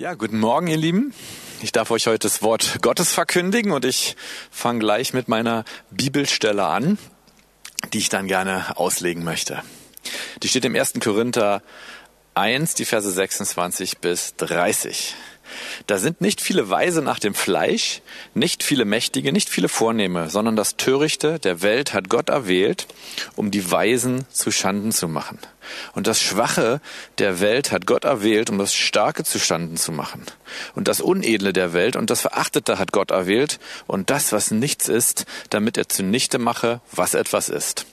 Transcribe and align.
Ja, 0.00 0.14
guten 0.14 0.40
Morgen, 0.40 0.66
ihr 0.66 0.78
Lieben. 0.78 1.12
Ich 1.60 1.72
darf 1.72 1.90
euch 1.90 2.06
heute 2.06 2.20
das 2.20 2.40
Wort 2.40 2.78
Gottes 2.80 3.12
verkündigen 3.12 3.70
und 3.70 3.84
ich 3.84 4.16
fange 4.50 4.78
gleich 4.78 5.12
mit 5.12 5.28
meiner 5.28 5.66
Bibelstelle 5.90 6.64
an, 6.64 6.96
die 7.92 7.98
ich 7.98 8.08
dann 8.08 8.26
gerne 8.26 8.78
auslegen 8.78 9.24
möchte. 9.24 9.62
Die 10.42 10.48
steht 10.48 10.64
im 10.64 10.74
1. 10.74 10.94
Korinther 11.04 11.62
1, 12.32 12.76
die 12.76 12.86
Verse 12.86 13.10
26 13.10 13.98
bis 13.98 14.36
30. 14.36 15.16
Da 15.86 15.98
sind 15.98 16.20
nicht 16.20 16.40
viele 16.40 16.70
Weise 16.70 17.02
nach 17.02 17.18
dem 17.18 17.34
Fleisch, 17.34 18.02
nicht 18.34 18.62
viele 18.62 18.84
Mächtige, 18.84 19.32
nicht 19.32 19.48
viele 19.48 19.68
Vornehme, 19.68 20.30
sondern 20.30 20.56
das 20.56 20.76
Törichte 20.76 21.38
der 21.38 21.62
Welt 21.62 21.94
hat 21.94 22.08
Gott 22.08 22.28
erwählt, 22.28 22.86
um 23.36 23.50
die 23.50 23.70
Weisen 23.70 24.26
zu 24.30 24.50
Schanden 24.50 24.92
zu 24.92 25.08
machen. 25.08 25.38
Und 25.92 26.06
das 26.06 26.20
Schwache 26.20 26.80
der 27.18 27.40
Welt 27.40 27.70
hat 27.72 27.86
Gott 27.86 28.04
erwählt, 28.04 28.50
um 28.50 28.58
das 28.58 28.74
Starke 28.74 29.24
zu 29.24 29.38
Schanden 29.38 29.76
zu 29.76 29.92
machen. 29.92 30.24
Und 30.74 30.88
das 30.88 31.00
Unedle 31.00 31.52
der 31.52 31.72
Welt 31.72 31.96
und 31.96 32.10
das 32.10 32.22
Verachtete 32.22 32.78
hat 32.78 32.92
Gott 32.92 33.10
erwählt, 33.10 33.58
und 33.86 34.10
das, 34.10 34.32
was 34.32 34.50
nichts 34.50 34.88
ist, 34.88 35.26
damit 35.50 35.76
er 35.76 35.88
zunichte 35.88 36.38
mache, 36.38 36.80
was 36.92 37.14
etwas 37.14 37.48
ist 37.48 37.86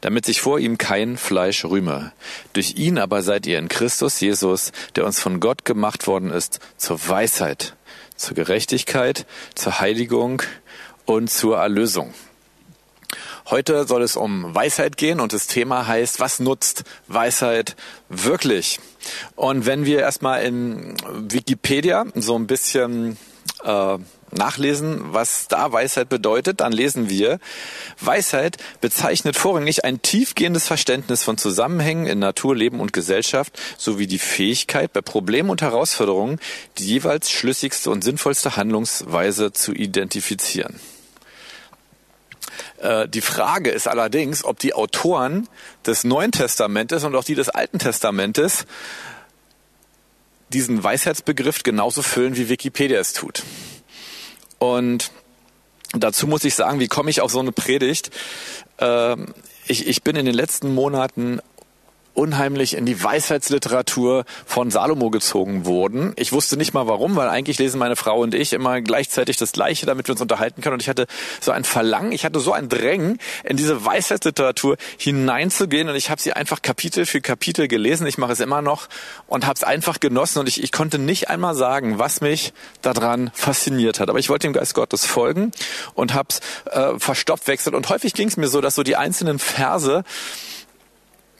damit 0.00 0.26
sich 0.26 0.40
vor 0.40 0.58
ihm 0.58 0.78
kein 0.78 1.16
Fleisch 1.16 1.64
rühme. 1.64 2.12
Durch 2.52 2.74
ihn 2.76 2.98
aber 2.98 3.22
seid 3.22 3.46
ihr 3.46 3.58
in 3.58 3.68
Christus 3.68 4.20
Jesus, 4.20 4.72
der 4.96 5.04
uns 5.04 5.20
von 5.20 5.40
Gott 5.40 5.64
gemacht 5.64 6.06
worden 6.06 6.30
ist, 6.30 6.60
zur 6.76 7.08
Weisheit, 7.08 7.74
zur 8.16 8.34
Gerechtigkeit, 8.34 9.26
zur 9.54 9.80
Heiligung 9.80 10.42
und 11.04 11.30
zur 11.30 11.58
Erlösung. 11.58 12.12
Heute 13.50 13.86
soll 13.86 14.02
es 14.02 14.16
um 14.16 14.54
Weisheit 14.54 14.98
gehen 14.98 15.20
und 15.20 15.32
das 15.32 15.46
Thema 15.46 15.86
heißt, 15.86 16.20
was 16.20 16.38
nutzt 16.38 16.84
Weisheit 17.06 17.76
wirklich? 18.10 18.78
Und 19.36 19.64
wenn 19.64 19.86
wir 19.86 20.00
erstmal 20.00 20.42
in 20.42 20.94
Wikipedia 21.30 22.04
so 22.14 22.38
ein 22.38 22.46
bisschen 22.46 23.16
äh, 23.64 23.98
nachlesen, 24.32 25.12
was 25.12 25.48
da 25.48 25.72
Weisheit 25.72 26.08
bedeutet, 26.08 26.60
dann 26.60 26.72
lesen 26.72 27.08
wir, 27.08 27.38
Weisheit 28.00 28.56
bezeichnet 28.80 29.36
vorrangig 29.36 29.84
ein 29.84 30.02
tiefgehendes 30.02 30.66
Verständnis 30.66 31.22
von 31.22 31.38
Zusammenhängen 31.38 32.06
in 32.06 32.18
Natur, 32.18 32.54
Leben 32.56 32.80
und 32.80 32.92
Gesellschaft 32.92 33.58
sowie 33.76 34.06
die 34.06 34.18
Fähigkeit, 34.18 34.92
bei 34.92 35.00
Problemen 35.00 35.50
und 35.50 35.62
Herausforderungen 35.62 36.38
die 36.78 36.86
jeweils 36.86 37.30
schlüssigste 37.30 37.90
und 37.90 38.02
sinnvollste 38.02 38.56
Handlungsweise 38.56 39.52
zu 39.52 39.72
identifizieren. 39.72 40.80
Äh, 42.78 43.08
die 43.08 43.20
Frage 43.20 43.70
ist 43.70 43.88
allerdings, 43.88 44.44
ob 44.44 44.58
die 44.58 44.74
Autoren 44.74 45.48
des 45.86 46.04
Neuen 46.04 46.32
Testamentes 46.32 47.04
und 47.04 47.14
auch 47.14 47.24
die 47.24 47.34
des 47.34 47.48
Alten 47.48 47.78
Testamentes 47.78 48.66
diesen 50.50 50.82
Weisheitsbegriff 50.82 51.62
genauso 51.62 52.02
füllen, 52.02 52.36
wie 52.36 52.48
Wikipedia 52.48 52.98
es 52.98 53.12
tut. 53.12 53.42
Und 54.58 55.10
dazu 55.92 56.26
muss 56.26 56.44
ich 56.44 56.54
sagen, 56.54 56.80
wie 56.80 56.88
komme 56.88 57.10
ich 57.10 57.20
auf 57.20 57.30
so 57.30 57.40
eine 57.40 57.52
Predigt? 57.52 58.10
Ähm, 58.78 59.34
ich, 59.66 59.86
ich 59.86 60.02
bin 60.02 60.16
in 60.16 60.26
den 60.26 60.34
letzten 60.34 60.74
Monaten 60.74 61.40
unheimlich 62.18 62.76
in 62.76 62.84
die 62.84 63.02
Weisheitsliteratur 63.02 64.24
von 64.44 64.70
Salomo 64.70 65.10
gezogen 65.10 65.64
wurden. 65.66 66.12
Ich 66.16 66.32
wusste 66.32 66.56
nicht 66.56 66.74
mal 66.74 66.88
warum, 66.88 67.14
weil 67.14 67.28
eigentlich 67.28 67.58
lesen 67.58 67.78
meine 67.78 67.94
Frau 67.94 68.20
und 68.20 68.34
ich 68.34 68.52
immer 68.52 68.80
gleichzeitig 68.80 69.36
das 69.36 69.52
Gleiche, 69.52 69.86
damit 69.86 70.08
wir 70.08 70.12
uns 70.12 70.20
unterhalten 70.20 70.60
können. 70.60 70.74
Und 70.74 70.82
ich 70.82 70.88
hatte 70.88 71.06
so 71.40 71.52
ein 71.52 71.62
Verlangen, 71.62 72.10
ich 72.10 72.24
hatte 72.24 72.40
so 72.40 72.52
ein 72.52 72.68
Drängen, 72.68 73.18
in 73.44 73.56
diese 73.56 73.84
Weisheitsliteratur 73.84 74.76
hineinzugehen. 74.98 75.88
Und 75.88 75.94
ich 75.94 76.10
habe 76.10 76.20
sie 76.20 76.32
einfach 76.32 76.60
Kapitel 76.60 77.06
für 77.06 77.20
Kapitel 77.20 77.68
gelesen. 77.68 78.04
Ich 78.08 78.18
mache 78.18 78.32
es 78.32 78.40
immer 78.40 78.62
noch 78.62 78.88
und 79.28 79.46
habe 79.46 79.54
es 79.54 79.62
einfach 79.62 80.00
genossen. 80.00 80.40
Und 80.40 80.48
ich, 80.48 80.60
ich 80.60 80.72
konnte 80.72 80.98
nicht 80.98 81.30
einmal 81.30 81.54
sagen, 81.54 82.00
was 82.00 82.20
mich 82.20 82.52
daran 82.82 83.30
fasziniert 83.32 84.00
hat. 84.00 84.10
Aber 84.10 84.18
ich 84.18 84.28
wollte 84.28 84.48
dem 84.48 84.52
Geist 84.52 84.74
Gottes 84.74 85.06
folgen 85.06 85.52
und 85.94 86.14
habe 86.14 86.28
es 86.30 86.40
äh, 86.72 86.98
verstopft 86.98 87.46
wechselt. 87.46 87.76
Und 87.76 87.88
häufig 87.88 88.12
ging 88.12 88.26
es 88.26 88.36
mir 88.36 88.48
so, 88.48 88.60
dass 88.60 88.74
so 88.74 88.82
die 88.82 88.96
einzelnen 88.96 89.38
Verse 89.38 90.02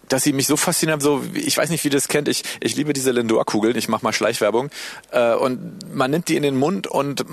dass 0.08 0.24
sie 0.24 0.32
mich 0.32 0.46
so 0.46 0.56
faszinieren, 0.56 1.00
so 1.00 1.22
ich 1.34 1.56
weiß 1.56 1.70
nicht, 1.70 1.84
wie 1.84 1.90
das 1.90 2.08
kennt. 2.08 2.28
Ich 2.28 2.42
ich 2.60 2.76
liebe 2.76 2.92
diese 2.92 3.10
Lindor-Kugeln. 3.12 3.76
Ich 3.76 3.88
mache 3.88 4.04
mal 4.04 4.12
Schleichwerbung 4.12 4.70
äh, 5.10 5.34
und 5.34 5.94
man 5.94 6.10
nimmt 6.10 6.28
die 6.28 6.36
in 6.36 6.42
den 6.42 6.56
Mund 6.56 6.86
und 6.86 7.24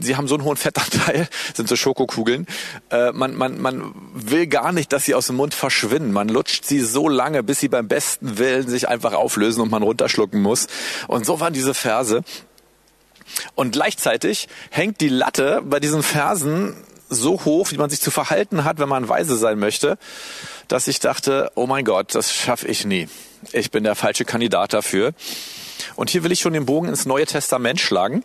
sie 0.00 0.16
haben 0.16 0.28
so 0.28 0.34
einen 0.34 0.44
hohen 0.44 0.56
Fettanteil, 0.56 1.28
sind 1.54 1.68
so 1.68 1.76
Schokokugeln. 1.76 2.46
Äh, 2.90 3.12
man 3.12 3.34
man 3.34 3.60
man 3.60 3.94
will 4.14 4.46
gar 4.46 4.72
nicht, 4.72 4.92
dass 4.92 5.04
sie 5.04 5.14
aus 5.14 5.26
dem 5.26 5.36
Mund 5.36 5.54
verschwinden. 5.54 6.12
Man 6.12 6.28
lutscht 6.28 6.64
sie 6.64 6.80
so 6.80 7.08
lange, 7.08 7.42
bis 7.42 7.60
sie 7.60 7.68
beim 7.68 7.88
besten 7.88 8.38
Willen 8.38 8.68
sich 8.68 8.88
einfach 8.88 9.12
auflösen 9.12 9.60
und 9.60 9.70
man 9.70 9.82
runterschlucken 9.82 10.40
muss. 10.40 10.66
Und 11.08 11.26
so 11.26 11.40
waren 11.40 11.52
diese 11.52 11.74
Verse. 11.74 12.22
Und 13.54 13.72
gleichzeitig 13.72 14.48
hängt 14.70 15.00
die 15.00 15.08
Latte 15.08 15.62
bei 15.64 15.80
diesen 15.80 16.02
Versen 16.02 16.74
so 17.08 17.44
hoch, 17.44 17.70
wie 17.70 17.76
man 17.76 17.90
sich 17.90 18.00
zu 18.00 18.10
verhalten 18.10 18.64
hat, 18.64 18.78
wenn 18.78 18.88
man 18.88 19.08
weise 19.08 19.36
sein 19.36 19.58
möchte 19.58 19.98
dass 20.68 20.88
ich 20.88 21.00
dachte, 21.00 21.50
oh 21.54 21.66
mein 21.66 21.84
Gott, 21.84 22.14
das 22.14 22.32
schaffe 22.32 22.68
ich 22.68 22.84
nie. 22.84 23.08
Ich 23.52 23.70
bin 23.70 23.84
der 23.84 23.94
falsche 23.94 24.24
Kandidat 24.24 24.72
dafür. 24.72 25.12
Und 25.94 26.10
hier 26.10 26.24
will 26.24 26.32
ich 26.32 26.40
schon 26.40 26.52
den 26.52 26.66
Bogen 26.66 26.88
ins 26.88 27.06
Neue 27.06 27.26
Testament 27.26 27.80
schlagen. 27.80 28.24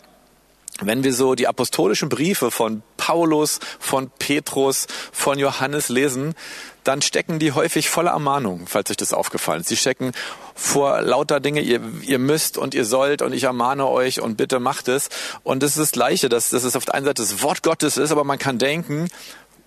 Wenn 0.81 1.03
wir 1.03 1.13
so 1.13 1.35
die 1.35 1.47
apostolischen 1.47 2.09
Briefe 2.09 2.49
von 2.49 2.81
Paulus, 3.01 3.59
von 3.79 4.11
Petrus, 4.19 4.85
von 5.11 5.39
Johannes 5.39 5.89
lesen, 5.89 6.35
dann 6.83 7.01
stecken 7.01 7.39
die 7.39 7.51
häufig 7.51 7.89
voller 7.89 8.11
Ermahnung, 8.11 8.67
falls 8.67 8.91
euch 8.91 8.97
das 8.97 9.11
aufgefallen 9.11 9.61
ist. 9.61 9.69
Sie 9.69 9.75
stecken 9.75 10.11
vor 10.53 11.01
lauter 11.01 11.39
Dinge, 11.39 11.61
ihr, 11.61 11.81
ihr 12.03 12.19
müsst 12.19 12.59
und 12.59 12.75
ihr 12.75 12.85
sollt 12.85 13.23
und 13.23 13.33
ich 13.33 13.43
ermahne 13.43 13.87
euch 13.87 14.21
und 14.21 14.37
bitte 14.37 14.59
macht 14.59 14.87
es. 14.87 15.09
Und 15.41 15.63
das 15.63 15.71
ist 15.71 15.79
das 15.79 15.91
Gleiche, 15.91 16.29
dass, 16.29 16.51
dass 16.51 16.63
es 16.63 16.75
auf 16.75 16.85
der 16.85 16.93
einen 16.93 17.05
Seite 17.05 17.23
das 17.23 17.41
Wort 17.41 17.63
Gottes 17.63 17.97
ist, 17.97 18.11
aber 18.11 18.23
man 18.23 18.37
kann 18.37 18.59
denken, 18.59 19.07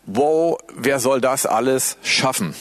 wow, 0.06 0.56
wer 0.72 1.00
soll 1.00 1.20
das 1.20 1.44
alles 1.44 1.96
schaffen? 2.04 2.54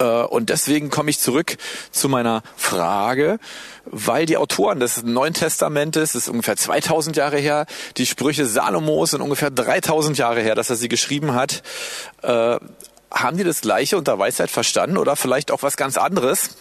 Äh, 0.00 0.04
und 0.04 0.50
deswegen 0.50 0.90
komme 0.90 1.10
ich 1.10 1.20
zurück 1.20 1.56
zu 1.92 2.08
meiner 2.08 2.42
Frage, 2.56 3.38
weil 3.84 4.26
die 4.26 4.36
Autoren 4.36 4.80
des 4.80 5.02
Neuen 5.04 5.34
Testamentes, 5.34 6.12
das 6.12 6.22
ist 6.22 6.28
ungefähr 6.28 6.56
2000 6.56 7.16
Jahre 7.16 7.38
her, 7.38 7.66
die 7.96 8.06
Sprüche 8.06 8.46
Salomos 8.46 9.12
sind 9.12 9.20
ungefähr 9.20 9.50
3000 9.50 10.18
Jahre 10.18 10.40
her, 10.40 10.54
dass 10.54 10.70
er 10.70 10.76
sie 10.76 10.88
geschrieben 10.88 11.34
hat, 11.34 11.62
äh, 12.22 12.58
haben 13.12 13.36
die 13.36 13.44
das 13.44 13.60
Gleiche 13.60 13.98
unter 13.98 14.18
Weisheit 14.18 14.50
verstanden 14.50 14.96
oder 14.96 15.16
vielleicht 15.16 15.50
auch 15.50 15.62
was 15.62 15.76
ganz 15.76 15.96
anderes? 15.96 16.56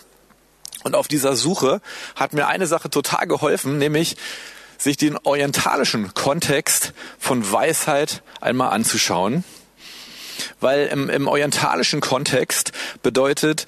Und 0.84 0.96
auf 0.96 1.08
dieser 1.08 1.36
Suche 1.36 1.82
hat 2.16 2.34
mir 2.34 2.48
eine 2.48 2.66
Sache 2.66 2.90
total 2.90 3.28
geholfen, 3.28 3.78
nämlich 3.78 4.16
sich 4.78 4.98
den 4.98 5.18
orientalischen 5.18 6.14
Kontext 6.14 6.94
von 7.20 7.52
Weisheit 7.52 8.24
einmal 8.40 8.72
anzuschauen. 8.72 9.44
Weil 10.60 10.88
im, 10.88 11.10
im 11.10 11.28
orientalischen 11.28 12.02
Kontext 12.02 12.72
bedeutet, 13.04 13.66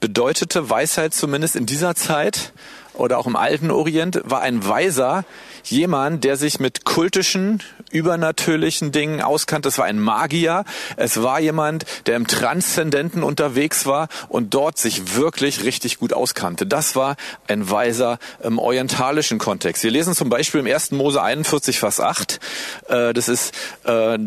bedeutete 0.00 0.70
Weisheit 0.70 1.14
zumindest 1.14 1.56
in 1.56 1.66
dieser 1.66 1.94
Zeit 1.94 2.52
oder 2.94 3.18
auch 3.18 3.26
im 3.26 3.36
alten 3.36 3.70
Orient 3.70 4.20
war 4.24 4.40
ein 4.40 4.66
Weiser 4.66 5.24
jemand, 5.64 6.24
der 6.24 6.36
sich 6.36 6.60
mit 6.60 6.84
kultischen, 6.84 7.62
übernatürlichen 7.90 8.92
Dingen 8.92 9.20
auskannte. 9.22 9.68
Es 9.68 9.78
war 9.78 9.84
ein 9.84 9.98
Magier. 9.98 10.64
Es 10.96 11.22
war 11.22 11.40
jemand, 11.40 11.84
der 12.06 12.16
im 12.16 12.26
Transzendenten 12.26 13.22
unterwegs 13.22 13.86
war 13.86 14.08
und 14.28 14.54
dort 14.54 14.78
sich 14.78 15.16
wirklich 15.16 15.64
richtig 15.64 15.98
gut 15.98 16.12
auskannte. 16.12 16.66
Das 16.66 16.96
war 16.96 17.16
ein 17.46 17.70
Weiser 17.70 18.18
im 18.42 18.58
orientalischen 18.58 19.38
Kontext. 19.38 19.82
Wir 19.82 19.90
lesen 19.90 20.14
zum 20.14 20.28
Beispiel 20.28 20.60
im 20.60 20.66
1. 20.66 20.92
Mose 20.92 21.22
41, 21.22 21.78
Vers 21.78 22.00
8. 22.00 22.40
Äh, 22.88 23.12
das 23.12 23.28
ist 23.28 23.54
äh, 23.84 24.18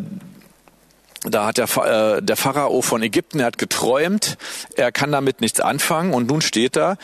da 1.23 1.45
hat 1.47 1.57
der, 1.57 2.17
äh, 2.17 2.21
der 2.21 2.35
Pharao 2.35 2.81
von 2.81 3.01
Ägypten, 3.01 3.39
er 3.39 3.47
hat 3.47 3.57
geträumt, 3.57 4.37
er 4.75 4.91
kann 4.91 5.11
damit 5.11 5.41
nichts 5.41 5.59
anfangen 5.59 6.13
und 6.13 6.27
nun 6.27 6.41
steht 6.41 6.75
da, 6.75 6.97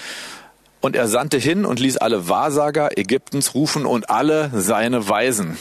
und 0.82 0.96
er 0.96 1.08
sandte 1.08 1.38
hin 1.38 1.66
und 1.66 1.80
ließ 1.80 1.98
alle 1.98 2.30
Wahrsager 2.30 2.98
Ägyptens 2.98 3.54
rufen 3.54 3.86
und 3.86 4.10
alle 4.10 4.50
seine 4.54 5.10
Weisen. 5.10 5.58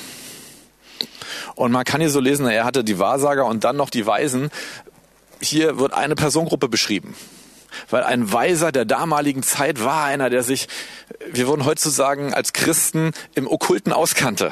Und 1.57 1.73
man 1.73 1.85
kann 1.85 2.01
hier 2.01 2.11
so 2.11 2.21
lesen, 2.21 2.47
er 2.47 2.65
hatte 2.65 2.85
die 2.85 3.01
Wahrsager 3.01 3.47
und 3.47 3.65
dann 3.65 3.77
noch 3.77 3.91
die 3.91 4.07
Weisen. 4.07 4.51
Hier 5.41 5.79
wird 5.79 5.93
eine 5.93 6.15
Personengruppe 6.15 6.69
beschrieben. 6.69 7.17
Weil 7.91 8.05
ein 8.05 8.33
Weiser 8.33 8.73
der 8.73 8.85
damaligen 8.85 9.43
Zeit 9.43 9.83
war 9.83 10.05
einer, 10.05 10.31
der 10.31 10.43
sich, 10.43 10.69
wir 11.31 11.49
würden 11.49 11.65
heute 11.65 11.91
sagen, 11.91 12.33
als 12.33 12.53
Christen 12.53 13.13
im 13.35 13.47
Okkulten 13.49 13.93
auskannte. 13.93 14.51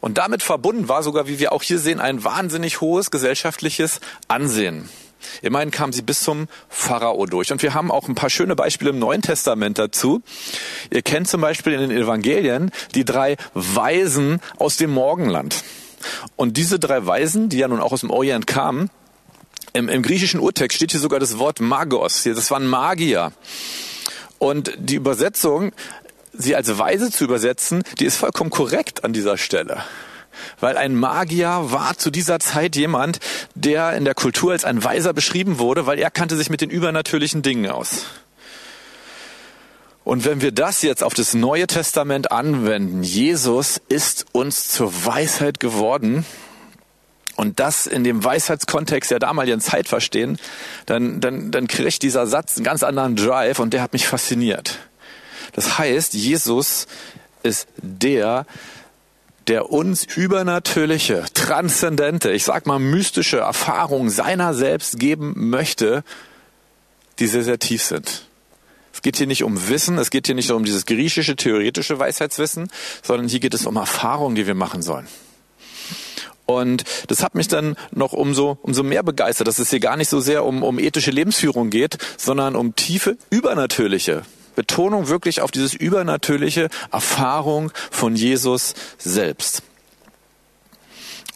Und 0.00 0.18
damit 0.18 0.42
verbunden 0.42 0.88
war 0.88 1.02
sogar, 1.02 1.26
wie 1.28 1.38
wir 1.38 1.52
auch 1.52 1.62
hier 1.62 1.78
sehen, 1.78 2.00
ein 2.00 2.24
wahnsinnig 2.24 2.80
hohes 2.80 3.10
gesellschaftliches 3.10 4.00
Ansehen. 4.28 4.88
Immerhin 5.42 5.70
kam 5.70 5.92
sie 5.92 6.02
bis 6.02 6.20
zum 6.20 6.46
Pharao 6.68 7.26
durch. 7.26 7.50
Und 7.52 7.62
wir 7.62 7.74
haben 7.74 7.90
auch 7.90 8.08
ein 8.08 8.14
paar 8.14 8.30
schöne 8.30 8.54
Beispiele 8.54 8.90
im 8.90 8.98
Neuen 8.98 9.22
Testament 9.22 9.78
dazu. 9.78 10.22
Ihr 10.90 11.02
kennt 11.02 11.28
zum 11.28 11.40
Beispiel 11.40 11.72
in 11.72 11.80
den 11.80 11.90
Evangelien 11.90 12.70
die 12.94 13.04
drei 13.04 13.36
Weisen 13.54 14.40
aus 14.58 14.76
dem 14.76 14.90
Morgenland. 14.90 15.64
Und 16.36 16.56
diese 16.56 16.78
drei 16.78 17.04
Weisen, 17.04 17.48
die 17.48 17.58
ja 17.58 17.68
nun 17.68 17.80
auch 17.80 17.92
aus 17.92 18.00
dem 18.00 18.10
Orient 18.10 18.46
kamen, 18.46 18.90
im, 19.72 19.88
im 19.88 20.02
griechischen 20.02 20.40
Urtext 20.40 20.76
steht 20.76 20.92
hier 20.92 21.00
sogar 21.00 21.20
das 21.20 21.38
Wort 21.38 21.60
Magos. 21.60 22.22
Das 22.22 22.50
waren 22.50 22.66
Magier. 22.66 23.32
Und 24.38 24.72
die 24.78 24.94
Übersetzung, 24.94 25.72
sie 26.38 26.56
als 26.56 26.78
weise 26.78 27.10
zu 27.10 27.24
übersetzen, 27.24 27.82
die 27.98 28.06
ist 28.06 28.16
vollkommen 28.16 28.50
korrekt 28.50 29.04
an 29.04 29.12
dieser 29.12 29.36
Stelle. 29.36 29.82
Weil 30.60 30.76
ein 30.76 30.94
Magier 30.94 31.48
war 31.64 31.98
zu 31.98 32.10
dieser 32.10 32.38
Zeit 32.38 32.76
jemand, 32.76 33.18
der 33.54 33.94
in 33.94 34.04
der 34.04 34.14
Kultur 34.14 34.52
als 34.52 34.64
ein 34.64 34.82
Weiser 34.84 35.12
beschrieben 35.12 35.58
wurde, 35.58 35.86
weil 35.86 35.98
er 35.98 36.10
kannte 36.10 36.36
sich 36.36 36.48
mit 36.48 36.60
den 36.60 36.70
übernatürlichen 36.70 37.42
Dingen 37.42 37.70
aus. 37.70 38.06
Und 40.04 40.24
wenn 40.24 40.40
wir 40.40 40.52
das 40.52 40.80
jetzt 40.82 41.02
auf 41.02 41.12
das 41.12 41.34
Neue 41.34 41.66
Testament 41.66 42.32
anwenden, 42.32 43.02
Jesus 43.02 43.80
ist 43.88 44.26
uns 44.32 44.68
zur 44.70 45.04
Weisheit 45.04 45.60
geworden, 45.60 46.24
und 47.38 47.60
das 47.60 47.86
in 47.86 48.02
dem 48.02 48.24
Weisheitskontext 48.24 49.12
der 49.12 49.20
damaligen 49.20 49.60
Zeit 49.60 49.86
verstehen, 49.86 50.38
dann, 50.86 51.20
dann, 51.20 51.52
dann 51.52 51.68
kriegt 51.68 52.02
dieser 52.02 52.26
Satz 52.26 52.56
einen 52.56 52.64
ganz 52.64 52.82
anderen 52.82 53.14
Drive 53.14 53.60
und 53.60 53.72
der 53.72 53.80
hat 53.80 53.92
mich 53.92 54.08
fasziniert. 54.08 54.80
Das 55.58 55.76
heißt, 55.76 56.14
Jesus 56.14 56.86
ist 57.42 57.66
der, 57.78 58.46
der 59.48 59.72
uns 59.72 60.04
übernatürliche, 60.04 61.24
transzendente, 61.34 62.30
ich 62.30 62.44
sag 62.44 62.66
mal 62.66 62.78
mystische 62.78 63.38
Erfahrungen 63.38 64.08
seiner 64.08 64.54
selbst 64.54 65.00
geben 65.00 65.50
möchte, 65.50 66.04
die 67.18 67.26
sehr, 67.26 67.42
sehr 67.42 67.58
tief 67.58 67.82
sind. 67.82 68.28
Es 68.92 69.02
geht 69.02 69.16
hier 69.16 69.26
nicht 69.26 69.42
um 69.42 69.68
Wissen, 69.68 69.98
es 69.98 70.10
geht 70.10 70.26
hier 70.26 70.36
nicht 70.36 70.52
um 70.52 70.62
dieses 70.62 70.86
griechische, 70.86 71.34
theoretische 71.34 71.98
Weisheitswissen, 71.98 72.70
sondern 73.02 73.26
hier 73.26 73.40
geht 73.40 73.54
es 73.54 73.66
um 73.66 73.74
Erfahrungen, 73.74 74.36
die 74.36 74.46
wir 74.46 74.54
machen 74.54 74.82
sollen. 74.82 75.08
Und 76.46 76.84
das 77.08 77.24
hat 77.24 77.34
mich 77.34 77.48
dann 77.48 77.74
noch 77.90 78.12
umso, 78.12 78.58
umso 78.62 78.84
mehr 78.84 79.02
begeistert, 79.02 79.48
dass 79.48 79.58
es 79.58 79.70
hier 79.70 79.80
gar 79.80 79.96
nicht 79.96 80.08
so 80.08 80.20
sehr 80.20 80.44
um, 80.44 80.62
um 80.62 80.78
ethische 80.78 81.10
Lebensführung 81.10 81.70
geht, 81.70 81.98
sondern 82.16 82.54
um 82.54 82.76
tiefe, 82.76 83.18
übernatürliche 83.30 84.22
Betonung 84.58 85.06
wirklich 85.06 85.40
auf 85.40 85.52
dieses 85.52 85.72
übernatürliche 85.72 86.68
Erfahrung 86.90 87.70
von 87.92 88.16
Jesus 88.16 88.74
selbst. 88.98 89.62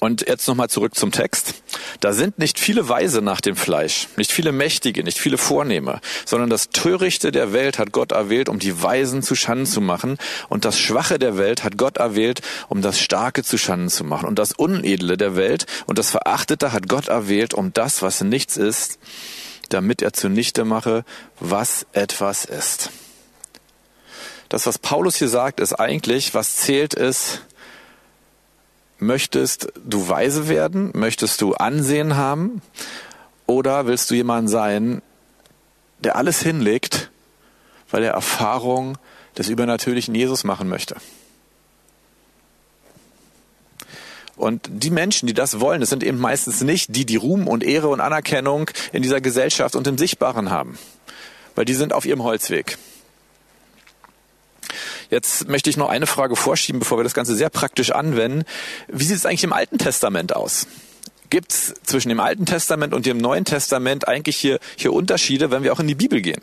Und 0.01 0.27
jetzt 0.27 0.49
nochmal 0.49 0.69
zurück 0.69 0.97
zum 0.97 1.13
Text. 1.13 1.55
Da 2.01 2.15
sind 2.15 2.41
nicht 2.41 2.59
viele 2.59 2.89
Weise 2.89 3.23
nach 3.23 3.41
dem 3.41 3.55
Fleisch, 3.55 4.09
nicht 4.17 4.33
viele 4.33 4.51
Mächtige, 4.51 5.05
nicht 5.05 5.21
viele 5.21 5.39
Vornehme, 5.39 6.01
sondern 6.25 6.51
das 6.51 6.71
Törichte 6.71 7.31
der 7.31 7.53
Welt 7.53 7.79
hat 7.79 7.93
Gott 7.93 8.11
erwählt, 8.11 8.49
um 8.49 8.59
die 8.59 8.83
Weisen 8.83 9.23
zu 9.23 9.37
Schanden 9.37 9.67
zu 9.67 9.81
machen, 9.81 10.19
und 10.49 10.65
das 10.65 10.81
Schwache 10.81 11.21
der 11.21 11.39
Welt 11.39 11.63
hat 11.63 11.79
Gott 11.79 11.99
erwählt, 11.99 12.41
um 12.69 12.83
das 12.83 12.99
Starke 12.99 13.45
zu 13.45 13.57
Schanden 13.57 13.89
zu 13.89 14.03
machen, 14.03 14.27
und 14.27 14.41
das 14.41 14.51
Unedle 14.51 15.17
der 15.17 15.37
Welt 15.37 15.67
und 15.87 15.97
das 15.97 16.11
Verachtete 16.11 16.73
hat 16.73 16.89
Gott 16.89 17.07
erwählt, 17.07 17.55
um 17.55 17.73
das, 17.73 18.03
was 18.03 18.23
nichts 18.23 18.57
ist, 18.57 18.99
damit 19.69 20.03
er 20.03 20.13
zunichte 20.13 20.65
mache, 20.65 21.05
was 21.39 21.87
etwas 21.93 22.45
ist. 22.45 22.91
Das, 24.53 24.67
was 24.67 24.79
Paulus 24.79 25.17
hier 25.17 25.29
sagt, 25.29 25.61
ist 25.61 25.73
eigentlich, 25.73 26.35
was 26.35 26.57
zählt 26.57 26.95
ist, 26.95 27.43
Möchtest 29.03 29.73
du 29.85 30.09
weise 30.09 30.49
werden? 30.49 30.93
Möchtest 30.95 31.41
du 31.41 31.55
Ansehen 31.55 32.15
haben? 32.15 32.63
Oder 33.47 33.89
willst 33.89 34.09
du 34.09 34.15
jemand 34.15 34.49
sein, 34.49 35.03
der 35.99 36.15
alles 36.15 36.41
hinlegt, 36.41 37.11
weil 37.91 38.05
er 38.05 38.13
Erfahrung 38.13 38.97
des 39.37 39.49
übernatürlichen 39.49 40.15
Jesus 40.15 40.45
machen 40.45 40.69
möchte? 40.69 40.95
Und 44.37 44.69
die 44.71 44.91
Menschen, 44.91 45.27
die 45.27 45.35
das 45.35 45.59
wollen, 45.59 45.81
das 45.81 45.91
sind 45.91 46.05
eben 46.05 46.19
meistens 46.19 46.61
nicht 46.61 46.95
die, 46.95 47.05
die 47.05 47.17
Ruhm 47.17 47.49
und 47.49 47.65
Ehre 47.65 47.89
und 47.89 48.01
Anerkennung 48.01 48.71
in 48.93 49.03
dieser 49.03 49.21
Gesellschaft 49.21 49.75
und 49.75 49.89
im 49.89 49.99
Sichtbaren 49.99 50.51
haben, 50.51 50.79
weil 51.57 51.65
die 51.65 51.75
sind 51.75 51.93
auf 51.93 52.07
ihrem 52.07 52.23
Holzweg. 52.23 52.79
Jetzt 55.13 55.47
möchte 55.47 55.69
ich 55.69 55.77
noch 55.77 55.91
eine 55.91 56.07
Frage 56.07 56.37
vorschieben, 56.37 56.79
bevor 56.79 56.99
wir 56.99 57.05
das 57.05 57.13
Ganze 57.13 57.37
sehr 57.37 57.51
praktisch 57.51 57.91
anwenden. 57.91 58.45
Wie 58.89 59.05
sieht 59.05 59.19
es 59.19 59.27
eigentlich 59.27 59.45
im 59.45 59.53
Alten 59.53 59.77
Testament 59.77 60.35
aus? 60.35 60.67
Gibt 61.29 61.53
es 61.53 61.75
zwischen 61.83 62.09
dem 62.09 62.19
Alten 62.19 62.47
Testament 62.47 62.95
und 62.95 63.05
dem 63.05 63.19
Neuen 63.19 63.45
Testament 63.45 64.09
eigentlich 64.09 64.39
hier, 64.39 64.59
hier 64.75 64.95
Unterschiede, 64.95 65.51
wenn 65.51 65.65
wir 65.65 65.75
auch 65.75 65.81
in 65.81 65.87
die 65.87 65.95
Bibel 65.95 66.23
gehen? 66.23 66.41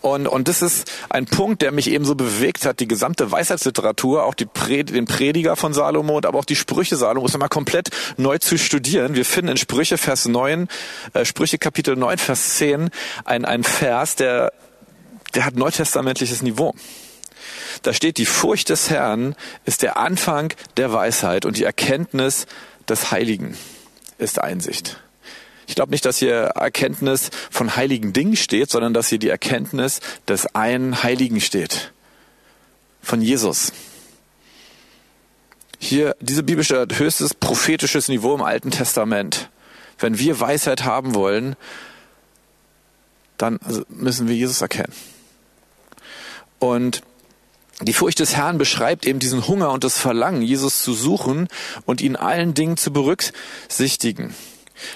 Und, 0.00 0.26
und 0.26 0.48
das 0.48 0.60
ist 0.60 0.90
ein 1.08 1.26
Punkt, 1.26 1.62
der 1.62 1.70
mich 1.70 1.88
eben 1.88 2.04
so 2.04 2.16
bewegt 2.16 2.66
hat, 2.66 2.80
die 2.80 2.88
gesamte 2.88 3.30
Weisheitsliteratur, 3.30 4.24
auch 4.24 4.34
die 4.34 4.46
Pred 4.46 4.90
den 4.90 5.04
Prediger 5.04 5.54
von 5.54 5.72
Salomo 5.72 6.16
und 6.16 6.26
aber 6.26 6.40
auch 6.40 6.44
die 6.44 6.56
Sprüche 6.56 6.96
Salomos 6.96 7.38
mal 7.38 7.46
komplett 7.46 7.90
neu 8.16 8.38
zu 8.38 8.58
studieren. 8.58 9.14
Wir 9.14 9.24
finden 9.24 9.52
in 9.52 9.56
Sprüche 9.56 9.98
Vers 9.98 10.26
9, 10.26 10.66
äh, 11.12 11.24
Sprüche 11.24 11.58
Kapitel 11.58 11.94
9, 11.94 12.18
Vers 12.18 12.56
10, 12.56 12.90
ein, 13.24 13.44
ein 13.44 13.62
Vers, 13.62 14.16
der, 14.16 14.52
der 15.36 15.44
hat 15.44 15.54
neutestamentliches 15.54 16.42
Niveau. 16.42 16.74
Da 17.82 17.92
steht, 17.92 18.18
die 18.18 18.26
Furcht 18.26 18.68
des 18.68 18.90
Herrn 18.90 19.34
ist 19.64 19.82
der 19.82 19.96
Anfang 19.96 20.54
der 20.76 20.92
Weisheit 20.92 21.44
und 21.44 21.56
die 21.56 21.64
Erkenntnis 21.64 22.46
des 22.88 23.10
Heiligen 23.10 23.56
ist 24.18 24.40
Einsicht. 24.40 25.00
Ich 25.66 25.74
glaube 25.74 25.90
nicht, 25.90 26.04
dass 26.04 26.18
hier 26.18 26.32
Erkenntnis 26.32 27.30
von 27.50 27.76
heiligen 27.76 28.12
Dingen 28.12 28.36
steht, 28.36 28.70
sondern 28.70 28.94
dass 28.94 29.08
hier 29.08 29.18
die 29.18 29.28
Erkenntnis 29.28 30.00
des 30.28 30.54
einen 30.54 31.02
Heiligen 31.02 31.40
steht. 31.40 31.92
Von 33.00 33.20
Jesus. 33.20 33.72
Hier, 35.78 36.14
diese 36.20 36.44
Bibel 36.44 36.62
steht 36.62 36.98
höchstes 36.98 37.34
prophetisches 37.34 38.08
Niveau 38.08 38.34
im 38.34 38.42
Alten 38.42 38.70
Testament. 38.70 39.50
Wenn 39.98 40.18
wir 40.18 40.38
Weisheit 40.38 40.84
haben 40.84 41.14
wollen, 41.14 41.56
dann 43.38 43.58
müssen 43.88 44.28
wir 44.28 44.36
Jesus 44.36 44.60
erkennen. 44.60 44.92
Und 46.60 47.02
die 47.80 47.92
Furcht 47.92 48.20
des 48.20 48.36
Herrn 48.36 48.58
beschreibt 48.58 49.06
eben 49.06 49.18
diesen 49.18 49.46
Hunger 49.46 49.72
und 49.72 49.84
das 49.84 49.98
Verlangen, 49.98 50.42
Jesus 50.42 50.82
zu 50.82 50.92
suchen 50.92 51.48
und 51.86 52.00
ihn 52.00 52.16
allen 52.16 52.54
Dingen 52.54 52.76
zu 52.76 52.92
berücksichtigen. 52.92 54.34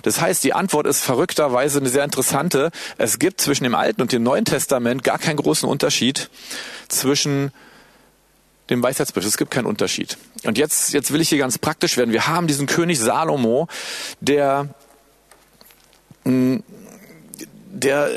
Das 0.03 0.21
heißt, 0.21 0.43
die 0.45 0.53
Antwort 0.53 0.87
ist 0.87 1.01
verrückterweise 1.03 1.79
eine 1.79 1.89
sehr 1.89 2.05
interessante. 2.05 2.71
Es 2.99 3.19
gibt 3.19 3.41
zwischen 3.41 3.65
dem 3.65 3.75
Alten 3.75 4.03
und 4.03 4.13
dem 4.13 4.23
Neuen 4.23 4.45
Testament 4.45 5.05
gar 5.05 5.19
keinen 5.19 5.37
großen 5.37 5.69
Unterschied 5.69 6.31
zwischen 6.89 7.53
dem 8.71 8.83
Weisheitsbuch. 8.83 9.23
Es 9.23 9.37
gibt 9.37 9.51
keinen 9.53 9.67
Unterschied. 9.67 10.19
Und 10.45 10.59
jetzt, 10.59 10.93
jetzt 10.93 11.13
will 11.13 11.21
ich 11.21 11.29
hier 11.29 11.39
ganz 11.39 11.59
praktisch 11.59 11.97
werden. 11.97 12.13
Wir 12.13 12.27
haben 12.27 12.47
diesen 12.47 12.67
König 12.67 12.99
Salomo, 12.99 13.69
der, 14.21 14.75
der 16.25 18.11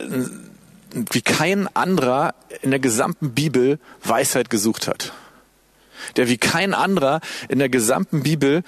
wie 0.94 1.22
kein 1.22 1.68
anderer 1.76 2.34
in 2.62 2.72
der 2.72 2.80
gesamten 2.80 3.34
Bibel 3.34 3.80
Weisheit 4.04 4.50
gesucht 4.50 4.88
hat. 4.88 5.14
Der 6.16 6.28
wie 6.30 6.38
kein 6.38 6.74
anderer 6.74 7.22
in 7.50 7.60
der 7.60 7.70
gesamten 7.70 8.24
Bibel 8.24 8.64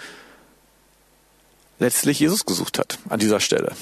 letztlich 1.79 2.19
Jesus 2.19 2.45
gesucht 2.45 2.77
hat 2.77 2.99
an 3.09 3.19
dieser 3.19 3.39
Stelle. 3.39 3.73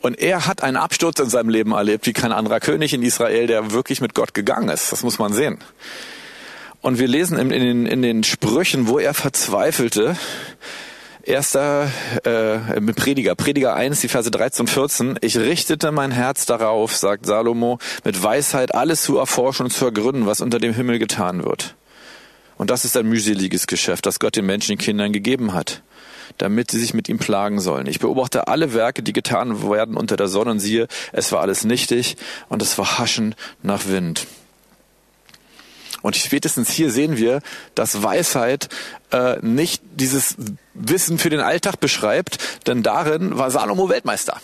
Und 0.00 0.18
er 0.18 0.46
hat 0.46 0.62
einen 0.62 0.76
Absturz 0.76 1.18
in 1.18 1.28
seinem 1.28 1.48
Leben 1.48 1.72
erlebt, 1.72 2.06
wie 2.06 2.12
kein 2.12 2.32
anderer 2.32 2.60
König 2.60 2.94
in 2.94 3.02
Israel, 3.02 3.46
der 3.46 3.72
wirklich 3.72 4.00
mit 4.00 4.14
Gott 4.14 4.34
gegangen 4.34 4.68
ist. 4.68 4.92
Das 4.92 5.02
muss 5.02 5.18
man 5.18 5.32
sehen. 5.32 5.58
Und 6.80 6.98
wir 6.98 7.08
lesen 7.08 7.38
in, 7.38 7.48
den, 7.48 7.86
in 7.86 8.02
den 8.02 8.22
Sprüchen, 8.22 8.86
wo 8.86 8.98
er 8.98 9.14
verzweifelte, 9.14 10.16
Erster 11.28 11.92
äh, 12.24 12.80
mit 12.80 12.96
Prediger, 12.96 13.34
Prediger 13.34 13.74
1, 13.74 14.00
die 14.00 14.08
Verse 14.08 14.30
13 14.30 14.62
und 14.62 14.70
14. 14.70 15.18
Ich 15.20 15.36
richtete 15.36 15.92
mein 15.92 16.10
Herz 16.10 16.46
darauf, 16.46 16.96
sagt 16.96 17.26
Salomo, 17.26 17.78
mit 18.02 18.22
Weisheit 18.22 18.74
alles 18.74 19.02
zu 19.02 19.18
erforschen 19.18 19.66
und 19.66 19.70
zu 19.70 19.84
ergründen, 19.84 20.24
was 20.24 20.40
unter 20.40 20.58
dem 20.58 20.72
Himmel 20.72 20.98
getan 20.98 21.44
wird. 21.44 21.74
Und 22.56 22.70
das 22.70 22.86
ist 22.86 22.96
ein 22.96 23.06
mühseliges 23.06 23.66
Geschäft, 23.66 24.06
das 24.06 24.20
Gott 24.20 24.36
den 24.36 24.46
Menschen, 24.46 24.72
den 24.72 24.78
Kindern 24.78 25.12
gegeben 25.12 25.52
hat, 25.52 25.82
damit 26.38 26.70
sie 26.70 26.80
sich 26.80 26.94
mit 26.94 27.10
ihm 27.10 27.18
plagen 27.18 27.60
sollen. 27.60 27.88
Ich 27.88 27.98
beobachte 27.98 28.48
alle 28.48 28.72
Werke, 28.72 29.02
die 29.02 29.12
getan 29.12 29.68
werden 29.68 29.98
unter 29.98 30.16
der 30.16 30.28
Sonne 30.28 30.52
und 30.52 30.60
siehe, 30.60 30.88
es 31.12 31.30
war 31.30 31.42
alles 31.42 31.62
nichtig 31.62 32.16
und 32.48 32.62
es 32.62 32.78
war 32.78 32.98
haschen 32.98 33.34
nach 33.62 33.86
Wind. 33.86 34.26
Und 36.02 36.16
spätestens 36.16 36.70
hier 36.70 36.90
sehen 36.90 37.16
wir, 37.16 37.40
dass 37.74 38.02
Weisheit 38.02 38.68
äh, 39.10 39.36
nicht 39.40 39.82
dieses 39.94 40.36
Wissen 40.74 41.18
für 41.18 41.30
den 41.30 41.40
Alltag 41.40 41.80
beschreibt, 41.80 42.66
denn 42.66 42.82
darin 42.82 43.36
war 43.36 43.50
Salomo 43.50 43.88
Weltmeister. 43.88 44.40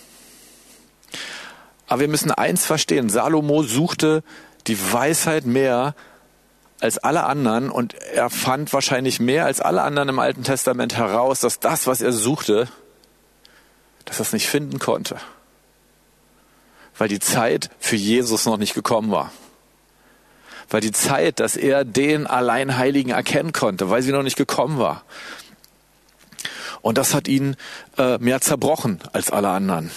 Aber 1.86 2.00
wir 2.00 2.08
müssen 2.08 2.30
eins 2.30 2.66
verstehen, 2.66 3.08
Salomo 3.08 3.62
suchte 3.62 4.24
die 4.66 4.92
Weisheit 4.92 5.46
mehr 5.46 5.94
als 6.80 6.98
alle 6.98 7.24
anderen 7.24 7.70
und 7.70 7.94
er 7.94 8.30
fand 8.30 8.72
wahrscheinlich 8.72 9.20
mehr 9.20 9.44
als 9.44 9.60
alle 9.60 9.82
anderen 9.82 10.08
im 10.08 10.18
Alten 10.18 10.42
Testament 10.42 10.96
heraus, 10.96 11.40
dass 11.40 11.60
das, 11.60 11.86
was 11.86 12.00
er 12.00 12.12
suchte, 12.12 12.68
dass 14.06 14.18
er 14.18 14.22
es 14.22 14.32
nicht 14.32 14.48
finden 14.48 14.78
konnte, 14.78 15.18
weil 16.98 17.08
die 17.08 17.20
Zeit 17.20 17.70
für 17.78 17.96
Jesus 17.96 18.44
noch 18.44 18.56
nicht 18.56 18.74
gekommen 18.74 19.10
war 19.10 19.30
weil 20.74 20.80
die 20.80 20.90
Zeit, 20.90 21.38
dass 21.38 21.54
er 21.54 21.84
den 21.84 22.26
Alleinheiligen 22.26 23.12
erkennen 23.12 23.52
konnte, 23.52 23.90
weil 23.90 24.02
sie 24.02 24.10
noch 24.10 24.24
nicht 24.24 24.36
gekommen 24.36 24.80
war. 24.80 25.04
Und 26.82 26.98
das 26.98 27.14
hat 27.14 27.28
ihn 27.28 27.54
äh, 27.96 28.18
mehr 28.18 28.40
zerbrochen 28.40 28.98
als 29.12 29.30
alle 29.30 29.50
anderen. 29.50 29.92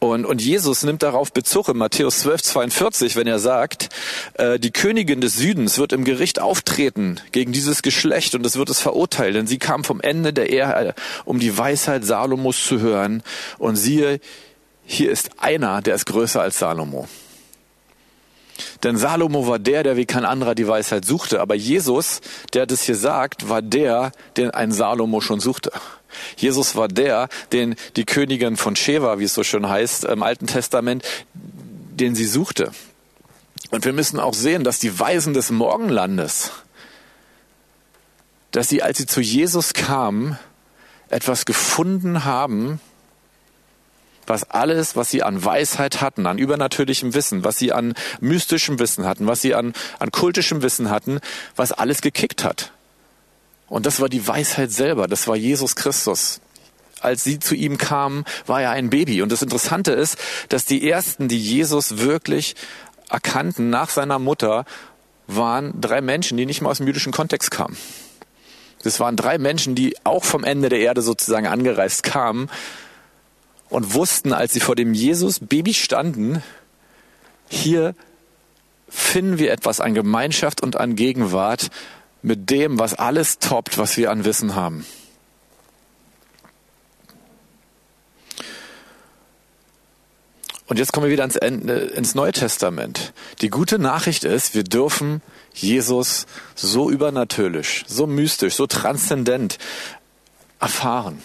Und, 0.00 0.26
und 0.26 0.42
Jesus 0.42 0.82
nimmt 0.82 1.04
darauf 1.04 1.32
Bezug 1.32 1.68
in 1.68 1.76
Matthäus 1.76 2.18
12, 2.18 2.42
42, 2.42 3.14
wenn 3.14 3.28
er 3.28 3.38
sagt, 3.38 3.90
äh, 4.34 4.58
die 4.58 4.72
Königin 4.72 5.20
des 5.20 5.36
Südens 5.36 5.78
wird 5.78 5.92
im 5.92 6.02
Gericht 6.02 6.40
auftreten 6.40 7.20
gegen 7.30 7.52
dieses 7.52 7.82
Geschlecht 7.82 8.34
und 8.34 8.44
es 8.44 8.56
wird 8.56 8.70
es 8.70 8.80
verurteilen, 8.80 9.34
denn 9.34 9.46
sie 9.46 9.58
kam 9.58 9.84
vom 9.84 10.00
Ende 10.00 10.32
der 10.32 10.50
Erde, 10.50 10.96
um 11.24 11.38
die 11.38 11.56
Weisheit 11.56 12.04
Salomos 12.04 12.64
zu 12.64 12.80
hören. 12.80 13.22
Und 13.58 13.76
siehe, 13.76 14.18
hier 14.84 15.12
ist 15.12 15.30
einer, 15.38 15.80
der 15.80 15.94
ist 15.94 16.06
größer 16.06 16.42
als 16.42 16.58
Salomo. 16.58 17.06
Denn 18.82 18.96
Salomo 18.96 19.46
war 19.46 19.58
der, 19.58 19.82
der 19.82 19.96
wie 19.96 20.06
kein 20.06 20.24
anderer 20.24 20.54
die 20.54 20.68
Weisheit 20.68 21.04
suchte. 21.04 21.40
Aber 21.40 21.54
Jesus, 21.54 22.20
der 22.54 22.66
das 22.66 22.82
hier 22.82 22.96
sagt, 22.96 23.48
war 23.48 23.62
der, 23.62 24.12
den 24.36 24.50
ein 24.50 24.72
Salomo 24.72 25.20
schon 25.20 25.40
suchte. 25.40 25.72
Jesus 26.36 26.76
war 26.76 26.88
der, 26.88 27.28
den 27.52 27.76
die 27.96 28.04
Königin 28.04 28.56
von 28.56 28.76
Sheva, 28.76 29.18
wie 29.18 29.24
es 29.24 29.34
so 29.34 29.44
schön 29.44 29.68
heißt, 29.68 30.04
im 30.04 30.22
Alten 30.22 30.46
Testament, 30.46 31.04
den 31.34 32.14
sie 32.14 32.26
suchte. 32.26 32.72
Und 33.70 33.84
wir 33.84 33.92
müssen 33.92 34.20
auch 34.20 34.34
sehen, 34.34 34.64
dass 34.64 34.78
die 34.78 34.98
Weisen 34.98 35.34
des 35.34 35.50
Morgenlandes, 35.50 36.52
dass 38.50 38.68
sie, 38.68 38.82
als 38.82 38.98
sie 38.98 39.06
zu 39.06 39.20
Jesus 39.20 39.74
kamen, 39.74 40.38
etwas 41.08 41.44
gefunden 41.44 42.24
haben, 42.24 42.80
was 44.26 44.50
alles, 44.50 44.96
was 44.96 45.10
sie 45.10 45.22
an 45.22 45.44
Weisheit 45.44 46.00
hatten, 46.00 46.26
an 46.26 46.38
übernatürlichem 46.38 47.14
Wissen, 47.14 47.44
was 47.44 47.58
sie 47.58 47.72
an 47.72 47.94
mystischem 48.20 48.78
Wissen 48.78 49.06
hatten, 49.06 49.26
was 49.26 49.42
sie 49.42 49.54
an, 49.54 49.72
an 49.98 50.10
kultischem 50.10 50.62
Wissen 50.62 50.90
hatten, 50.90 51.20
was 51.54 51.72
alles 51.72 52.00
gekickt 52.00 52.44
hat. 52.44 52.72
Und 53.68 53.86
das 53.86 54.00
war 54.00 54.08
die 54.08 54.26
Weisheit 54.26 54.70
selber, 54.70 55.06
das 55.08 55.26
war 55.26 55.36
Jesus 55.36 55.76
Christus. 55.76 56.40
Als 57.00 57.24
sie 57.24 57.38
zu 57.38 57.54
ihm 57.54 57.76
kamen, 57.76 58.24
war 58.46 58.62
er 58.62 58.70
ein 58.70 58.88
Baby. 58.90 59.20
Und 59.20 59.30
das 59.30 59.42
Interessante 59.42 59.92
ist, 59.92 60.16
dass 60.48 60.64
die 60.64 60.88
ersten, 60.88 61.28
die 61.28 61.38
Jesus 61.38 61.98
wirklich 61.98 62.56
erkannten 63.10 63.68
nach 63.68 63.90
seiner 63.90 64.18
Mutter, 64.18 64.64
waren 65.26 65.78
drei 65.80 66.00
Menschen, 66.00 66.38
die 66.38 66.46
nicht 66.46 66.62
mal 66.62 66.70
aus 66.70 66.78
dem 66.78 66.86
jüdischen 66.86 67.12
Kontext 67.12 67.50
kamen. 67.50 67.76
Das 68.82 68.98
waren 69.00 69.16
drei 69.16 69.38
Menschen, 69.38 69.74
die 69.74 69.96
auch 70.04 70.24
vom 70.24 70.44
Ende 70.44 70.68
der 70.68 70.78
Erde 70.78 71.02
sozusagen 71.02 71.46
angereist 71.46 72.02
kamen 72.02 72.48
und 73.68 73.94
wussten, 73.94 74.32
als 74.32 74.52
sie 74.52 74.60
vor 74.60 74.76
dem 74.76 74.94
Jesus-Baby 74.94 75.74
standen, 75.74 76.42
hier 77.48 77.94
finden 78.88 79.38
wir 79.38 79.52
etwas 79.52 79.80
an 79.80 79.94
Gemeinschaft 79.94 80.62
und 80.62 80.76
an 80.76 80.96
Gegenwart 80.96 81.70
mit 82.22 82.50
dem, 82.50 82.78
was 82.78 82.94
alles 82.94 83.38
toppt, 83.38 83.78
was 83.78 83.96
wir 83.96 84.10
an 84.10 84.24
Wissen 84.24 84.54
haben. 84.54 84.86
Und 90.66 90.80
jetzt 90.80 90.92
kommen 90.92 91.06
wir 91.06 91.12
wieder 91.12 91.24
ins, 91.24 91.36
Ende, 91.36 91.74
ins 91.74 92.16
Neue 92.16 92.32
Testament. 92.32 93.12
Die 93.40 93.50
gute 93.50 93.78
Nachricht 93.78 94.24
ist, 94.24 94.54
wir 94.54 94.64
dürfen 94.64 95.22
Jesus 95.54 96.26
so 96.56 96.90
übernatürlich, 96.90 97.84
so 97.86 98.06
mystisch, 98.06 98.54
so 98.54 98.66
transzendent 98.66 99.58
erfahren. 100.58 101.22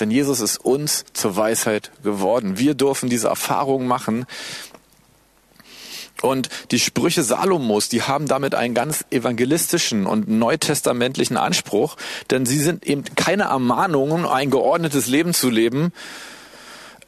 Denn 0.00 0.10
Jesus 0.10 0.40
ist 0.40 0.58
uns 0.58 1.04
zur 1.12 1.36
Weisheit 1.36 1.90
geworden. 2.02 2.58
Wir 2.58 2.74
dürfen 2.74 3.08
diese 3.08 3.28
Erfahrung 3.28 3.86
machen. 3.86 4.26
Und 6.22 6.48
die 6.70 6.78
Sprüche 6.78 7.22
Salomos, 7.22 7.88
die 7.88 8.02
haben 8.02 8.26
damit 8.26 8.54
einen 8.54 8.74
ganz 8.74 9.04
evangelistischen 9.10 10.06
und 10.06 10.28
neutestamentlichen 10.28 11.36
Anspruch, 11.36 11.96
denn 12.30 12.46
sie 12.46 12.58
sind 12.58 12.86
eben 12.86 13.04
keine 13.16 13.44
Ermahnungen, 13.44 14.24
ein 14.24 14.50
geordnetes 14.50 15.08
Leben 15.08 15.34
zu 15.34 15.50
leben, 15.50 15.92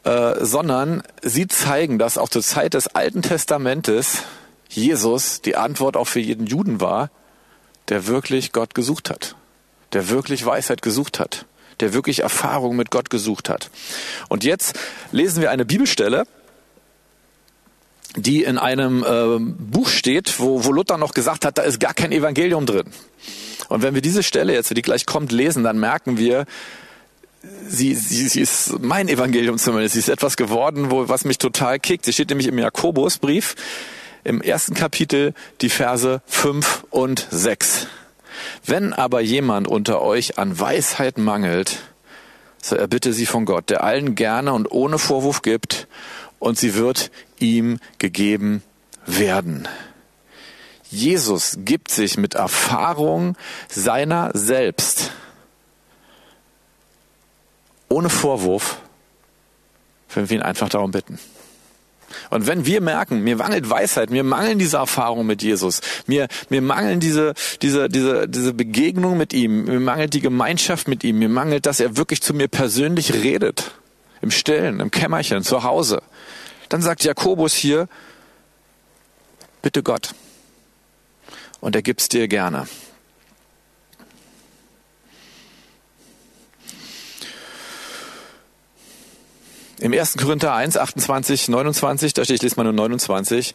äh, 0.04 0.44
sondern 0.44 1.02
sie 1.22 1.48
zeigen, 1.48 1.98
dass 1.98 2.18
auch 2.18 2.28
zur 2.28 2.42
Zeit 2.42 2.74
des 2.74 2.88
Alten 2.88 3.22
Testamentes 3.22 4.22
Jesus 4.68 5.40
die 5.40 5.56
Antwort 5.56 5.96
auch 5.96 6.06
für 6.06 6.20
jeden 6.20 6.46
Juden 6.46 6.82
war, 6.82 7.10
der 7.88 8.06
wirklich 8.06 8.52
Gott 8.52 8.74
gesucht 8.74 9.08
hat, 9.08 9.36
der 9.94 10.10
wirklich 10.10 10.44
Weisheit 10.44 10.82
gesucht 10.82 11.18
hat 11.18 11.46
der 11.80 11.92
wirklich 11.92 12.20
Erfahrung 12.20 12.76
mit 12.76 12.90
Gott 12.90 13.10
gesucht 13.10 13.48
hat. 13.48 13.70
Und 14.28 14.44
jetzt 14.44 14.78
lesen 15.12 15.40
wir 15.40 15.50
eine 15.50 15.64
Bibelstelle, 15.64 16.24
die 18.16 18.42
in 18.42 18.58
einem 18.58 19.04
äh, 19.04 19.38
Buch 19.38 19.88
steht, 19.88 20.40
wo, 20.40 20.64
wo 20.64 20.72
Luther 20.72 20.98
noch 20.98 21.12
gesagt 21.12 21.44
hat, 21.44 21.58
da 21.58 21.62
ist 21.62 21.78
gar 21.78 21.94
kein 21.94 22.12
Evangelium 22.12 22.66
drin. 22.66 22.86
Und 23.68 23.82
wenn 23.82 23.94
wir 23.94 24.02
diese 24.02 24.22
Stelle 24.22 24.54
jetzt, 24.54 24.74
die 24.74 24.82
gleich 24.82 25.06
kommt, 25.06 25.30
lesen, 25.30 25.62
dann 25.62 25.78
merken 25.78 26.16
wir, 26.16 26.46
sie, 27.68 27.94
sie, 27.94 28.28
sie 28.28 28.40
ist 28.40 28.78
mein 28.80 29.08
Evangelium 29.08 29.58
zumindest. 29.58 29.94
Sie 29.94 30.00
ist 30.00 30.08
etwas 30.08 30.36
geworden, 30.36 30.90
wo, 30.90 31.08
was 31.08 31.24
mich 31.24 31.38
total 31.38 31.78
kickt. 31.78 32.04
Sie 32.04 32.12
steht 32.12 32.30
nämlich 32.30 32.48
im 32.48 32.58
Jakobusbrief 32.58 33.54
im 34.24 34.42
ersten 34.42 34.74
Kapitel 34.74 35.32
die 35.60 35.70
Verse 35.70 36.22
fünf 36.26 36.84
und 36.90 37.26
sechs. 37.30 37.86
Wenn 38.64 38.92
aber 38.92 39.20
jemand 39.20 39.68
unter 39.68 40.02
euch 40.02 40.38
an 40.38 40.58
Weisheit 40.58 41.18
mangelt, 41.18 41.78
so 42.62 42.76
erbitte 42.76 43.12
sie 43.12 43.26
von 43.26 43.44
Gott, 43.44 43.70
der 43.70 43.84
allen 43.84 44.14
gerne 44.14 44.52
und 44.52 44.70
ohne 44.70 44.98
Vorwurf 44.98 45.42
gibt, 45.42 45.86
und 46.38 46.58
sie 46.58 46.74
wird 46.74 47.10
ihm 47.38 47.78
gegeben 47.98 48.62
werden. 49.06 49.66
Jesus 50.90 51.58
gibt 51.64 51.90
sich 51.90 52.16
mit 52.16 52.34
Erfahrung 52.34 53.36
seiner 53.68 54.30
selbst 54.34 55.10
ohne 57.88 58.10
Vorwurf, 58.10 58.80
wenn 60.14 60.28
wir 60.28 60.36
ihn 60.36 60.42
einfach 60.42 60.68
darum 60.68 60.90
bitten. 60.90 61.18
Und 62.30 62.46
wenn 62.46 62.66
wir 62.66 62.80
merken, 62.80 63.22
mir 63.22 63.36
mangelt 63.36 63.68
Weisheit, 63.68 64.10
mir 64.10 64.24
mangeln 64.24 64.58
diese 64.58 64.78
Erfahrungen 64.78 65.26
mit 65.26 65.42
Jesus, 65.42 65.80
mir, 66.06 66.28
mir 66.48 66.62
mangeln 66.62 67.00
diese, 67.00 67.34
diese, 67.62 67.88
diese, 67.88 68.28
diese 68.28 68.54
Begegnung 68.54 69.16
mit 69.16 69.32
ihm, 69.32 69.64
mir 69.64 69.80
mangelt 69.80 70.14
die 70.14 70.20
Gemeinschaft 70.20 70.88
mit 70.88 71.04
ihm, 71.04 71.18
mir 71.18 71.28
mangelt, 71.28 71.66
dass 71.66 71.80
er 71.80 71.96
wirklich 71.96 72.22
zu 72.22 72.34
mir 72.34 72.48
persönlich 72.48 73.14
redet. 73.14 73.72
Im 74.20 74.30
Stillen, 74.30 74.80
im 74.80 74.90
Kämmerchen, 74.90 75.42
zu 75.44 75.62
Hause. 75.62 76.02
Dann 76.68 76.82
sagt 76.82 77.04
Jakobus 77.04 77.54
hier, 77.54 77.88
bitte 79.62 79.82
Gott. 79.82 80.14
Und 81.60 81.76
er 81.76 81.82
gibt's 81.82 82.08
dir 82.08 82.26
gerne. 82.26 82.66
Im 89.80 89.92
1. 89.92 90.16
Korinther 90.16 90.54
1, 90.54 90.76
28, 90.76 91.48
29, 91.48 92.12
da 92.12 92.24
steht, 92.24 92.36
ich 92.36 92.42
lese 92.42 92.56
mal 92.56 92.64
nur 92.64 92.72
29, 92.72 93.54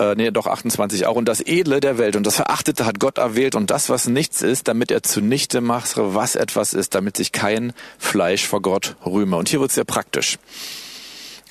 äh, 0.00 0.16
nee, 0.16 0.32
doch 0.32 0.48
28 0.48 1.06
auch. 1.06 1.14
Und 1.14 1.26
das 1.26 1.40
Edle 1.40 1.78
der 1.78 1.96
Welt 1.96 2.16
und 2.16 2.26
das 2.26 2.36
Verachtete 2.36 2.86
hat 2.86 2.98
Gott 2.98 3.18
erwählt 3.18 3.54
und 3.54 3.70
das, 3.70 3.88
was 3.88 4.08
nichts 4.08 4.42
ist, 4.42 4.66
damit 4.66 4.90
er 4.90 5.04
zunichte 5.04 5.60
macht, 5.60 5.92
was 5.94 6.34
etwas 6.34 6.72
ist, 6.72 6.96
damit 6.96 7.16
sich 7.16 7.30
kein 7.30 7.72
Fleisch 7.98 8.48
vor 8.48 8.62
Gott 8.62 8.96
rühme. 9.06 9.36
Und 9.36 9.48
hier 9.48 9.60
wird 9.60 9.70
es 9.70 9.76
sehr 9.76 9.84
praktisch. 9.84 10.38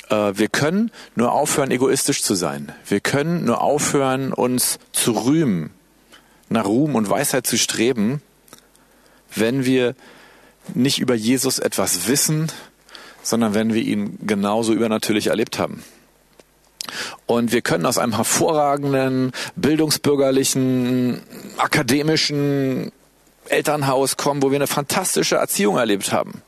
Äh, 0.10 0.34
wir 0.34 0.50
können 0.50 0.92
nur 1.16 1.32
aufhören, 1.32 1.72
egoistisch 1.72 2.22
zu 2.22 2.36
sein. 2.36 2.74
Wir 2.86 3.00
können 3.00 3.46
nur 3.46 3.62
aufhören, 3.62 4.34
uns 4.34 4.80
zu 4.92 5.12
rühmen, 5.12 5.70
nach 6.50 6.66
Ruhm 6.66 6.96
und 6.96 7.10
Weisheit 7.10 7.48
zu 7.48 7.58
streben, 7.58 8.22
wenn 9.34 9.64
wir 9.64 9.96
nicht 10.74 11.00
über 11.00 11.16
Jesus 11.16 11.60
etwas 11.60 12.08
wissen, 12.08 12.52
sondern 13.24 13.54
wenn 13.54 13.74
wir 13.74 13.82
ihn 13.82 14.18
genauso 14.26 14.74
übernatürlich 14.74 15.28
erlebt 15.28 15.60
haben. 15.60 15.84
Und 17.26 17.52
wir 17.52 17.62
können 17.62 17.86
aus 17.86 17.98
einem 17.98 18.16
hervorragenden, 18.16 19.32
bildungsbürgerlichen, 19.56 21.22
akademischen 21.58 22.92
Elternhaus 23.48 24.18
kommen, 24.18 24.42
wo 24.42 24.52
wir 24.52 24.58
eine 24.58 24.68
fantastische 24.68 25.36
Erziehung 25.36 25.78
erlebt 25.78 26.12
haben. 26.12 26.42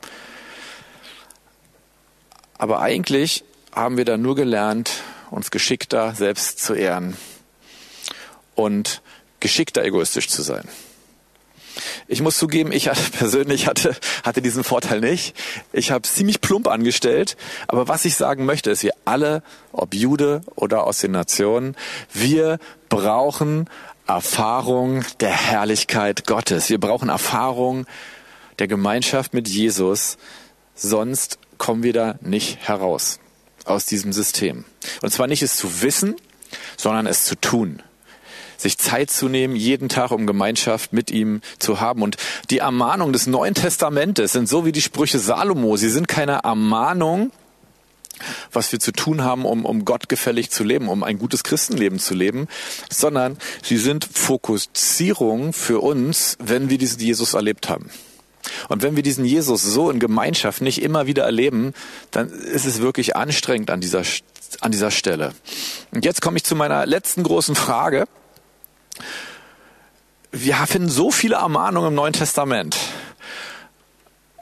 Aber 2.58 2.80
eigentlich 2.80 3.44
haben 3.72 3.96
wir 3.96 4.04
da 4.04 4.16
nur 4.16 4.36
gelernt, 4.36 4.90
uns 5.30 5.50
geschickter 5.50 6.14
selbst 6.14 6.60
zu 6.60 6.74
ehren 6.74 7.16
und 8.54 9.02
geschickter 9.40 9.84
egoistisch 9.84 10.28
zu 10.28 10.42
sein. 10.42 10.68
Ich 12.08 12.20
muss 12.22 12.38
zugeben, 12.38 12.72
ich 12.72 12.88
hatte, 12.88 13.10
persönlich 13.12 13.66
hatte, 13.66 13.96
hatte 14.24 14.42
diesen 14.42 14.64
Vorteil 14.64 15.00
nicht. 15.00 15.34
Ich 15.72 15.90
habe 15.90 16.02
ziemlich 16.02 16.40
plump 16.40 16.68
angestellt. 16.68 17.36
Aber 17.68 17.88
was 17.88 18.04
ich 18.04 18.14
sagen 18.16 18.44
möchte, 18.44 18.70
ist, 18.70 18.82
wir 18.82 18.94
alle, 19.04 19.42
ob 19.72 19.94
Jude 19.94 20.42
oder 20.54 20.84
aus 20.84 20.98
den 20.98 21.12
Nationen, 21.12 21.76
wir 22.12 22.58
brauchen 22.88 23.68
Erfahrung 24.06 25.04
der 25.20 25.30
Herrlichkeit 25.30 26.26
Gottes. 26.26 26.68
Wir 26.68 26.80
brauchen 26.80 27.08
Erfahrung 27.08 27.86
der 28.58 28.68
Gemeinschaft 28.68 29.32
mit 29.34 29.48
Jesus. 29.48 30.18
Sonst 30.74 31.38
kommen 31.58 31.82
wir 31.82 31.92
da 31.92 32.16
nicht 32.20 32.58
heraus 32.66 33.20
aus 33.64 33.86
diesem 33.86 34.12
System. 34.12 34.64
Und 35.00 35.12
zwar 35.12 35.28
nicht 35.28 35.42
es 35.42 35.56
zu 35.56 35.82
wissen, 35.82 36.16
sondern 36.76 37.06
es 37.06 37.24
zu 37.24 37.36
tun 37.36 37.82
sich 38.62 38.78
Zeit 38.78 39.10
zu 39.10 39.28
nehmen, 39.28 39.56
jeden 39.56 39.88
Tag, 39.88 40.10
um 40.10 40.26
Gemeinschaft 40.26 40.92
mit 40.92 41.10
ihm 41.10 41.40
zu 41.58 41.80
haben. 41.80 42.02
Und 42.02 42.16
die 42.50 42.58
Ermahnungen 42.58 43.12
des 43.12 43.26
Neuen 43.26 43.54
Testamentes 43.54 44.32
sind 44.32 44.48
so 44.48 44.64
wie 44.64 44.72
die 44.72 44.82
Sprüche 44.82 45.18
Salomo. 45.18 45.76
Sie 45.76 45.90
sind 45.90 46.08
keine 46.08 46.40
Ermahnung 46.44 47.30
was 48.52 48.70
wir 48.70 48.78
zu 48.78 48.92
tun 48.92 49.22
haben, 49.22 49.44
um, 49.44 49.64
um 49.64 49.84
Gott 49.84 50.08
gefällig 50.08 50.50
zu 50.50 50.64
leben, 50.64 50.88
um 50.88 51.02
ein 51.02 51.18
gutes 51.18 51.42
Christenleben 51.42 51.98
zu 51.98 52.14
leben, 52.14 52.46
sondern 52.90 53.36
sie 53.62 53.78
sind 53.78 54.04
Fokussierung 54.04 55.52
für 55.52 55.80
uns, 55.80 56.36
wenn 56.38 56.70
wir 56.70 56.78
diesen 56.78 57.00
Jesus 57.00 57.34
erlebt 57.34 57.68
haben. 57.68 57.90
Und 58.68 58.82
wenn 58.82 58.96
wir 58.96 59.02
diesen 59.02 59.24
Jesus 59.24 59.62
so 59.62 59.90
in 59.90 60.00
Gemeinschaft 60.00 60.62
nicht 60.62 60.82
immer 60.82 61.06
wieder 61.06 61.24
erleben, 61.24 61.74
dann 62.10 62.28
ist 62.30 62.66
es 62.66 62.80
wirklich 62.80 63.14
anstrengend 63.14 63.70
an 63.70 63.80
dieser, 63.80 64.02
an 64.60 64.72
dieser 64.72 64.90
Stelle. 64.90 65.32
Und 65.92 66.04
jetzt 66.04 66.20
komme 66.22 66.36
ich 66.36 66.44
zu 66.44 66.56
meiner 66.56 66.86
letzten 66.86 67.22
großen 67.22 67.54
Frage. 67.54 68.06
Wir 70.30 70.56
finden 70.66 70.88
so 70.88 71.10
viele 71.10 71.36
Ermahnungen 71.36 71.88
im 71.88 71.94
Neuen 71.94 72.12
Testament, 72.12 72.76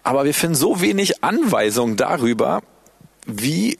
aber 0.02 0.25
wir 0.25 0.35
finden 0.35 0.55
so 0.55 0.81
wenig 0.81 1.25
Anweisungen 1.25 1.97
darüber, 1.97 2.62
wie 3.26 3.76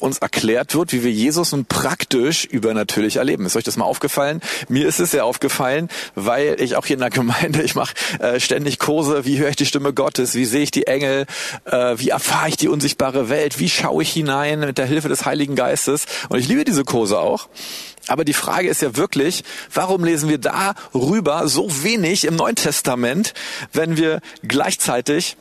uns 0.00 0.18
erklärt 0.18 0.74
wird, 0.74 0.92
wie 0.92 1.02
wir 1.04 1.10
Jesus 1.10 1.52
nun 1.52 1.64
praktisch 1.64 2.44
übernatürlich 2.44 3.16
erleben. 3.16 3.46
Ist 3.46 3.56
euch 3.56 3.64
das 3.64 3.76
mal 3.76 3.84
aufgefallen? 3.84 4.40
Mir 4.68 4.86
ist 4.86 5.00
es 5.00 5.10
sehr 5.10 5.24
aufgefallen, 5.24 5.88
weil 6.14 6.56
ich 6.60 6.76
auch 6.76 6.86
hier 6.86 6.94
in 6.94 7.00
der 7.00 7.10
Gemeinde, 7.10 7.62
ich 7.62 7.74
mache 7.74 7.94
äh, 8.20 8.40
ständig 8.40 8.78
Kurse, 8.78 9.24
wie 9.24 9.38
höre 9.38 9.50
ich 9.50 9.56
die 9.56 9.66
Stimme 9.66 9.92
Gottes, 9.92 10.34
wie 10.34 10.44
sehe 10.44 10.62
ich 10.62 10.70
die 10.70 10.86
Engel, 10.86 11.26
äh, 11.64 11.94
wie 11.96 12.10
erfahre 12.10 12.48
ich 12.48 12.56
die 12.56 12.68
unsichtbare 12.68 13.28
Welt, 13.28 13.58
wie 13.58 13.68
schaue 13.68 14.02
ich 14.02 14.12
hinein 14.12 14.60
mit 14.60 14.78
der 14.78 14.86
Hilfe 14.86 15.08
des 15.08 15.24
Heiligen 15.24 15.56
Geistes. 15.56 16.06
Und 16.28 16.38
ich 16.38 16.48
liebe 16.48 16.64
diese 16.64 16.84
Kurse 16.84 17.18
auch. 17.18 17.48
Aber 18.06 18.24
die 18.24 18.32
Frage 18.32 18.68
ist 18.68 18.80
ja 18.82 18.96
wirklich, 18.96 19.44
warum 19.72 20.02
lesen 20.02 20.30
wir 20.30 20.38
darüber 20.38 21.46
so 21.46 21.68
wenig 21.82 22.24
im 22.24 22.36
Neuen 22.36 22.56
Testament, 22.56 23.34
wenn 23.72 23.96
wir 23.96 24.20
gleichzeitig 24.42 25.36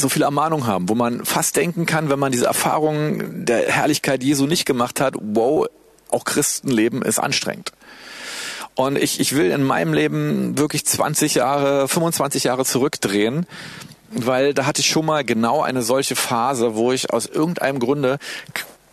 so 0.00 0.08
viel 0.08 0.22
Ermahnung 0.22 0.66
haben, 0.66 0.88
wo 0.88 0.94
man 0.94 1.24
fast 1.24 1.56
denken 1.56 1.86
kann, 1.86 2.10
wenn 2.10 2.18
man 2.18 2.32
diese 2.32 2.46
Erfahrung 2.46 3.44
der 3.44 3.70
Herrlichkeit 3.70 4.22
Jesu 4.22 4.46
nicht 4.46 4.64
gemacht 4.64 5.00
hat, 5.00 5.14
wow, 5.20 5.66
auch 6.10 6.24
Christenleben 6.24 7.02
ist 7.02 7.18
anstrengend. 7.18 7.72
Und 8.74 8.96
ich, 8.96 9.18
ich 9.18 9.34
will 9.34 9.50
in 9.50 9.64
meinem 9.64 9.92
Leben 9.92 10.56
wirklich 10.56 10.86
20 10.86 11.34
Jahre, 11.34 11.88
25 11.88 12.44
Jahre 12.44 12.64
zurückdrehen, 12.64 13.46
weil 14.10 14.54
da 14.54 14.66
hatte 14.66 14.80
ich 14.80 14.88
schon 14.88 15.04
mal 15.04 15.24
genau 15.24 15.62
eine 15.62 15.82
solche 15.82 16.16
Phase, 16.16 16.76
wo 16.76 16.92
ich 16.92 17.12
aus 17.12 17.26
irgendeinem 17.26 17.80
Grunde 17.80 18.18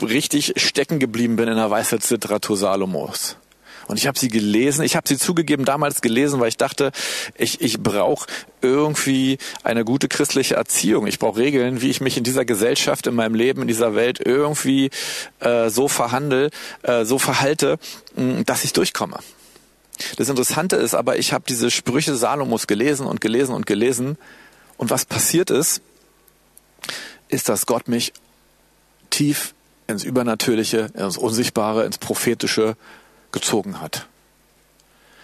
richtig 0.02 0.54
stecken 0.58 1.00
geblieben 1.00 1.36
bin 1.36 1.48
in 1.48 1.56
der 1.56 1.70
Weisheitsliteratur 1.70 2.58
Salomos. 2.58 3.38
Und 3.88 3.98
ich 3.98 4.08
habe 4.08 4.18
sie 4.18 4.30
gelesen. 4.30 4.84
Ich 4.84 4.96
habe 4.96 5.08
sie 5.08 5.18
zugegeben 5.18 5.65
damals 5.65 6.01
gelesen, 6.01 6.39
weil 6.39 6.48
ich 6.48 6.58
dachte, 6.58 6.92
ich, 7.36 7.62
ich 7.62 7.82
brauche 7.82 8.27
irgendwie 8.62 9.38
eine 9.63 9.86
gute 9.86 10.08
christliche 10.08 10.56
Erziehung. 10.56 11.06
Ich 11.08 11.20
brauche 11.20 11.39
Regeln, 11.39 11.82
wie 11.82 11.89
ich 11.89 12.01
mich 12.01 12.18
in 12.18 12.24
dieser 12.24 12.46
Gesellschaft, 12.46 13.06
in 13.08 13.15
meinem 13.15 13.36
Leben, 13.36 13.62
in 13.62 13.68
dieser 13.68 13.96
Welt 13.96 14.20
irgendwie 14.24 14.89
äh, 15.39 15.70
so 15.70 15.88
verhandel, 15.88 16.50
äh, 16.82 17.06
so 17.06 17.20
verhalte, 17.20 17.77
mh, 18.15 18.44
dass 18.44 18.63
ich 18.63 18.74
durchkomme. 18.74 19.20
Das 20.18 20.30
Interessante 20.30 20.75
ist 20.75 20.94
aber, 20.94 21.18
ich 21.18 21.32
habe 21.32 21.46
diese 21.48 21.72
Sprüche 21.72 22.15
Salomos 22.15 22.68
gelesen 22.68 23.06
und 23.06 23.22
gelesen 23.22 23.54
und 23.54 23.65
gelesen. 23.65 24.18
Und 24.77 24.89
was 24.89 25.06
passiert 25.06 25.50
ist, 25.51 25.82
ist, 27.30 27.50
dass 27.50 27.65
Gott 27.65 27.88
mich 27.88 28.13
tief 29.10 29.54
ins 29.88 30.04
Übernatürliche, 30.04 30.89
ins 30.96 31.18
Unsichtbare, 31.18 31.86
ins 31.86 31.98
Prophetische 31.98 32.75
gezogen 33.36 33.80
hat. 33.80 34.08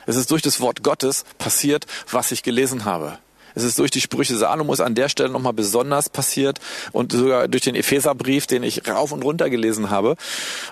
Es 0.05 0.15
ist 0.15 0.29
durch 0.29 0.43
das 0.43 0.59
Wort 0.59 0.83
Gottes 0.83 1.25
passiert, 1.39 1.87
was 2.11 2.31
ich 2.31 2.43
gelesen 2.43 2.85
habe. 2.85 3.17
Es 3.55 3.63
ist 3.63 3.79
durch 3.79 3.91
die 3.91 4.01
Sprüche 4.01 4.37
Salomos 4.37 4.79
an 4.79 4.95
der 4.95 5.09
Stelle 5.09 5.29
nochmal 5.29 5.53
besonders 5.53 6.09
passiert 6.09 6.59
und 6.91 7.11
sogar 7.11 7.47
durch 7.47 7.63
den 7.63 7.75
Epheserbrief, 7.75 8.47
den 8.47 8.63
ich 8.63 8.87
rauf 8.87 9.11
und 9.11 9.23
runter 9.23 9.49
gelesen 9.49 9.89
habe. 9.89 10.15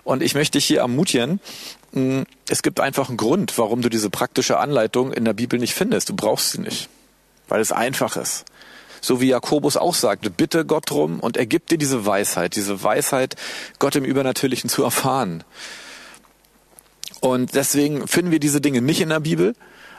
Und 0.03 0.23
ich 0.23 0.33
möchte 0.33 0.57
dich 0.57 0.65
hier 0.65 0.79
ermutigen, 0.79 1.39
hm, 1.93 2.25
es 2.49 2.61
gibt 2.61 2.79
einfach 2.79 3.09
einen 3.09 3.17
Grund, 3.17 3.57
warum 3.57 3.81
du 3.81 3.89
diese 3.89 4.09
praktische 4.09 4.59
Anleitung 4.59 5.11
in 5.11 5.25
der 5.25 5.33
Bibel 5.33 5.59
nicht 5.59 5.73
findest. 5.73 6.09
Du 6.09 6.15
brauchst 6.15 6.51
sie 6.51 6.61
nicht, 6.61 6.89
weil 7.47 7.61
es 7.61 7.71
einfach 7.71 8.15
ist. 8.15 8.45
So 9.01 9.21
wie 9.21 9.27
Jakobus 9.27 9.77
auch 9.77 9.95
sagte, 9.95 10.29
bitte 10.29 10.65
Gott 10.65 10.89
drum 10.89 11.19
und 11.19 11.37
er 11.37 11.45
gibt 11.45 11.71
dir 11.71 11.77
diese 11.77 12.05
Weisheit, 12.05 12.55
diese 12.55 12.83
Weisheit, 12.83 13.35
Gott 13.79 13.95
im 13.95 14.03
Übernatürlichen 14.03 14.69
zu 14.69 14.83
erfahren. 14.83 15.43
Und 17.21 17.55
deswegen 17.55 18.07
finden 18.07 18.31
wir 18.31 18.39
diese 18.39 18.61
Dinge 18.61 18.81
nicht 18.81 19.01
in 19.01 19.09
der 19.09 19.19
Bibel. 19.19 19.55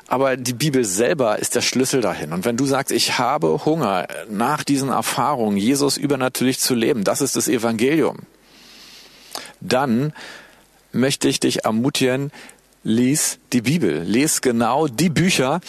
Aber 0.08 0.36
die 0.36 0.54
Bibel 0.54 0.84
selber 0.84 1.38
ist 1.38 1.54
der 1.54 1.60
Schlüssel 1.60 2.00
dahin. 2.00 2.32
Und 2.32 2.44
wenn 2.44 2.56
du 2.56 2.66
sagst, 2.66 2.90
ich 2.90 3.18
habe 3.18 3.64
Hunger 3.64 4.08
nach 4.28 4.64
diesen 4.64 4.88
Erfahrungen, 4.88 5.56
Jesus 5.56 5.96
übernatürlich 5.96 6.58
zu 6.58 6.74
leben, 6.74 7.04
das 7.04 7.20
ist 7.20 7.36
das 7.36 7.46
Evangelium, 7.46 8.18
dann 9.60 10.12
möchte 10.90 11.28
ich 11.28 11.38
dich 11.38 11.64
ermutigen, 11.64 12.32
lies 12.82 13.38
die 13.52 13.60
Bibel. 13.60 14.02
Lies 14.02 14.40
genau 14.40 14.88
die 14.88 15.10
Bücher, 15.10 15.60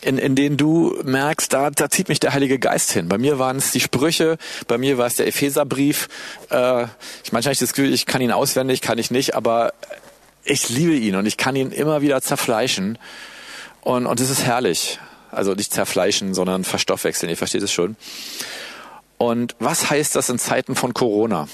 in, 0.00 0.18
in 0.18 0.36
denen 0.36 0.56
du 0.56 0.94
merkst, 1.04 1.52
da, 1.52 1.70
da 1.70 1.88
zieht 1.88 2.08
mich 2.08 2.20
der 2.20 2.32
Heilige 2.32 2.58
Geist 2.58 2.92
hin. 2.92 3.08
Bei 3.08 3.18
mir 3.18 3.38
waren 3.38 3.56
es 3.56 3.72
die 3.72 3.80
Sprüche, 3.80 4.38
bei 4.66 4.78
mir 4.78 4.98
war 4.98 5.06
es 5.06 5.16
der 5.16 5.26
Epheserbrief. 5.26 6.08
Äh, 6.50 6.84
ich 7.24 7.32
manchmal 7.32 7.44
habe 7.44 7.52
ich 7.52 7.58
das 7.58 7.72
Gefühl, 7.72 7.92
ich 7.92 8.06
kann 8.06 8.20
ihn 8.20 8.32
auswendig, 8.32 8.80
kann 8.80 8.98
ich 8.98 9.10
nicht, 9.10 9.34
aber 9.34 9.72
ich 10.48 10.68
liebe 10.68 10.94
ihn 10.94 11.14
und 11.14 11.26
ich 11.26 11.36
kann 11.36 11.56
ihn 11.56 11.70
immer 11.70 12.00
wieder 12.00 12.20
zerfleischen. 12.22 12.98
Und, 13.82 14.06
und 14.06 14.20
es 14.20 14.30
ist 14.30 14.44
herrlich. 14.44 14.98
Also 15.30 15.52
nicht 15.52 15.72
zerfleischen, 15.72 16.32
sondern 16.32 16.64
verstoffwechseln. 16.64 17.28
Ihr 17.28 17.36
versteht 17.36 17.62
es 17.62 17.72
schon. 17.72 17.96
Und 19.18 19.56
was 19.58 19.90
heißt 19.90 20.16
das 20.16 20.30
in 20.30 20.38
Zeiten 20.38 20.74
von 20.74 20.94
Corona? 20.94 21.48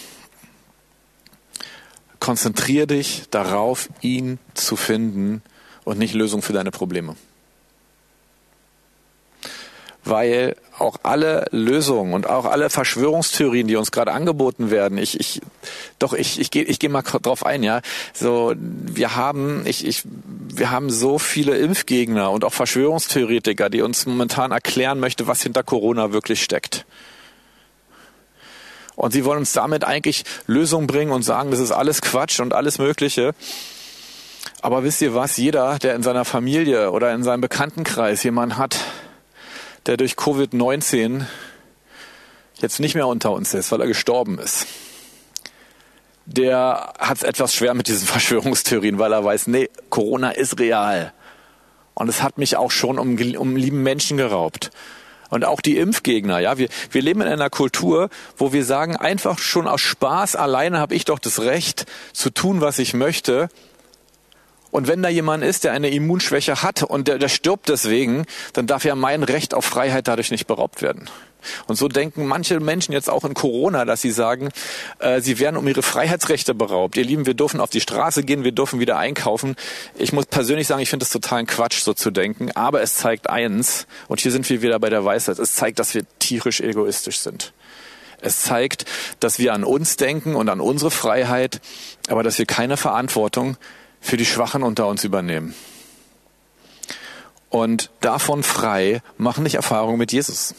Konzentriere 2.21 2.87
dich 2.87 3.25
darauf, 3.31 3.89
ihn 4.01 4.39
zu 4.55 4.77
finden 4.77 5.43
und 5.83 5.99
nicht 5.99 6.15
Lösung 6.15 6.41
für 6.41 6.53
deine 6.53 6.71
Probleme 6.71 7.17
weil 10.05 10.57
auch 10.79 10.99
alle 11.03 11.47
Lösungen 11.51 12.13
und 12.15 12.29
auch 12.29 12.45
alle 12.45 12.69
Verschwörungstheorien, 12.69 13.67
die 13.67 13.77
uns 13.77 13.91
gerade 13.91 14.13
angeboten 14.13 14.71
werden, 14.71 14.99
ich, 14.99 15.19
ich, 15.19 15.41
doch, 15.99 16.13
ich, 16.13 16.41
ich 16.41 16.51
gehe 16.51 16.65
ich 16.65 16.79
geh 16.79 16.89
mal 16.89 17.03
drauf 17.03 17.47
ein, 17.47 17.63
ja. 17.63 17.81
So, 18.13 18.55
wir 18.57 19.17
haben, 19.17 19.63
ich, 19.67 19.87
ich, 19.87 20.03
wir 20.05 20.71
haben 20.71 20.91
so 20.91 21.19
viele 21.19 21.57
Impfgegner 21.59 22.31
und 22.31 22.45
auch 22.45 22.53
Verschwörungstheoretiker, 22.53 23.71
die 23.71 23.83
uns 23.83 24.07
momentan 24.07 24.53
erklären 24.53 25.01
möchte, 25.01 25.27
was 25.27 25.43
hinter 25.43 25.63
Corona 25.63 26.13
wirklich 26.13 26.43
steckt. 26.43 26.85
Und 28.97 29.13
sie 29.13 29.25
wollen 29.25 29.39
uns 29.39 29.53
damit 29.53 29.85
eigentlich 29.85 30.25
Lösungen 30.47 30.87
bringen 30.87 31.13
und 31.13 31.23
sagen, 31.23 31.51
das 31.51 31.61
ist 31.61 31.73
alles 31.73 32.01
Quatsch 32.01 32.41
und 32.41 32.53
alles 32.53 32.79
Mögliche. 32.79 33.35
Aber 34.63 34.85
wisst 34.85 35.03
ihr 35.03 35.15
was? 35.15 35.37
Jeder, 35.37 35.79
der 35.79 35.95
in 35.95 36.03
seiner 36.03 36.25
Familie 36.25 36.91
oder 36.91 37.13
in 37.13 37.23
seinem 37.23 37.41
Bekanntenkreis 37.41 38.23
jemanden 38.23 38.57
hat, 38.57 38.79
der 39.87 39.97
durch 39.97 40.15
Covid-19 40.15 41.25
jetzt 42.57 42.81
nicht 42.81 42.95
mehr 42.95 43.07
unter 43.07 43.33
uns 43.33 43.53
ist, 43.55 43.71
weil 43.73 43.81
er 43.81 43.87
gestorben 43.87 44.39
ist. 44.39 44.67
Der 46.27 46.95
hat 46.99 47.19
es 47.19 47.23
etwas 47.23 47.55
schwer 47.55 47.75
mit 47.75 47.89
diesen 47.89 48.07
Verschwörungstheorien, 48.07 48.99
weil 48.99 49.13
er 49.13 49.25
weiß, 49.25 49.47
nee, 49.49 49.69
Corona 49.91 50.31
ist 50.31 50.59
real. 50.59 51.13
Und 51.95 52.09
es 52.09 52.23
hat 52.23 52.39
mich 52.39 52.57
auch 52.57 52.71
schon 52.71 52.99
um, 52.99 53.17
um 53.37 53.57
lieben 53.57 53.83
Menschen 53.83 54.17
geraubt. 54.17 54.71
Und 55.31 55.45
auch 55.45 55.61
die 55.61 55.79
Impfgegner, 55.79 56.39
ja, 56.39 56.59
wir, 56.59 56.69
wir 56.91 57.03
leben 57.03 57.21
in 57.21 57.29
einer 57.29 57.51
Kultur, 57.51 58.09
wo 58.37 58.53
wir 58.53 58.65
sagen, 58.65 58.97
einfach 58.97 59.39
schon 59.39 59.67
aus 59.67 59.81
Spaß 59.81 60.37
alleine 60.37 60.79
habe 60.79 60.95
ich 60.95 61.05
doch 61.05 61.19
das 61.19 61.41
Recht 61.41 61.87
zu 62.13 62.31
tun, 62.31 62.61
was 62.61 62.79
ich 62.79 62.95
möchte. 62.95 63.49
Und 64.75 64.89
wenn 64.89 65.05
da 65.05 65.09
jemand 65.09 65.45
ist, 65.45 65.63
der 65.63 65.71
eine 65.71 65.89
Immunschwäche 65.91 66.65
hat 66.65 66.83
und 66.83 67.07
der, 67.07 67.19
der 67.19 67.29
stirbt 67.29 67.69
deswegen, 67.69 68.25
dann 68.55 68.67
darf 68.67 68.85
ja 68.85 68.97
mein 68.97 69.23
Recht 69.23 69.55
auf 69.55 69.65
Freiheit 69.65 70.09
dadurch 70.09 70.33
nicht 70.33 70.49
beraubt 70.49 70.83
werden. 70.83 71.09
Und 71.69 71.77
so 71.77 71.87
denken 71.87 72.27
manche 72.27 72.59
Menschen 72.59 72.91
jetzt 72.91 73.09
auch 73.09 73.23
in 73.23 73.35
Corona, 73.35 73.85
dass 73.85 74.03
sie 74.03 74.11
sagen, 74.11 74.49
äh, 74.99 75.21
sie 75.21 75.39
werden 75.39 75.59
um 75.59 75.69
ihre 75.69 75.85
Freiheitsrechte 75.85 76.55
beraubt. 76.55 76.97
Ihr 76.97 77.05
Lieben, 77.05 77.25
wir 77.25 77.35
dürfen 77.35 77.61
auf 77.61 77.71
die 77.71 77.81
Straße 77.81 78.25
gehen, 78.25 78.43
wir 78.43 78.51
dürfen 78.51 78.81
wieder 78.81 78.99
einkaufen. 78.99 79.55
Ich 79.95 80.13
muss 80.13 80.27
persönlich 80.27 80.67
sagen, 80.67 80.83
ich 80.83 80.91
finde 80.91 81.05
es 81.05 81.11
totalen 81.11 81.47
Quatsch, 81.47 81.79
so 81.79 81.95
zu 81.95 82.11
denken. 82.11 82.51
Aber 82.57 82.83
es 82.83 82.97
zeigt 82.97 83.31
eins, 83.31 83.87
und 84.09 84.19
hier 84.19 84.33
sind 84.33 84.51
wir 84.51 84.61
wieder 84.61 84.81
bei 84.81 84.91
der 84.91 85.05
Weisheit, 85.05 85.39
es 85.39 85.55
zeigt, 85.55 85.79
dass 85.79 85.95
wir 85.95 86.03
tierisch 86.19 86.61
egoistisch 86.61 87.21
sind. 87.21 87.53
Es 88.21 88.43
zeigt, 88.43 88.87
dass 89.21 89.39
wir 89.39 89.53
an 89.53 89.63
uns 89.63 89.95
denken 89.95 90.35
und 90.35 90.49
an 90.49 90.61
unsere 90.61 90.91
Freiheit, 90.91 91.61
aber 92.09 92.25
dass 92.25 92.41
wir 92.41 92.47
keine 92.47 92.77
Verantwortung 92.77 93.57
für 94.05 94.19
die 94.19 94.27
Schwachen 94.27 94.63
unter 94.63 94.87
uns 94.87 95.03
übernehmen. 95.03 95.55
Und 97.49 97.91
davon 98.01 98.43
frei 98.43 99.01
machen 99.17 99.45
nicht 99.45 99.55
Erfahrungen 99.55 99.99
mit 99.99 100.13
Jesus. 100.13 100.55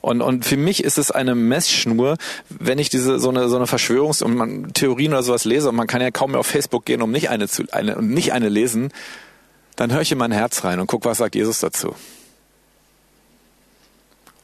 Und, 0.00 0.22
und 0.22 0.44
für 0.44 0.56
mich 0.56 0.84
ist 0.84 0.96
es 0.96 1.10
eine 1.10 1.34
Messschnur, 1.34 2.16
wenn 2.48 2.78
ich 2.78 2.88
diese 2.88 3.18
so 3.18 3.30
eine 3.30 3.48
so 3.48 3.56
eine 3.56 3.64
Verschwörungs- 3.64 4.22
und 4.22 4.36
man, 4.36 4.72
Theorien 4.74 5.12
oder 5.12 5.22
sowas 5.22 5.44
lese 5.44 5.70
und 5.70 5.74
man 5.74 5.86
kann 5.86 6.02
ja 6.02 6.10
kaum 6.10 6.32
mehr 6.32 6.40
auf 6.40 6.46
Facebook 6.46 6.84
gehen, 6.84 7.02
um 7.02 7.10
nicht 7.10 7.30
eine 7.30 7.48
zu 7.48 7.64
eine 7.72 7.96
und 7.96 8.10
nicht 8.10 8.32
eine 8.32 8.48
lesen, 8.48 8.92
dann 9.74 9.92
höre 9.92 10.02
ich 10.02 10.12
in 10.12 10.18
mein 10.18 10.30
Herz 10.30 10.62
rein 10.62 10.78
und 10.78 10.86
guck, 10.86 11.04
was 11.04 11.18
sagt 11.18 11.34
Jesus 11.34 11.58
dazu. 11.58 11.96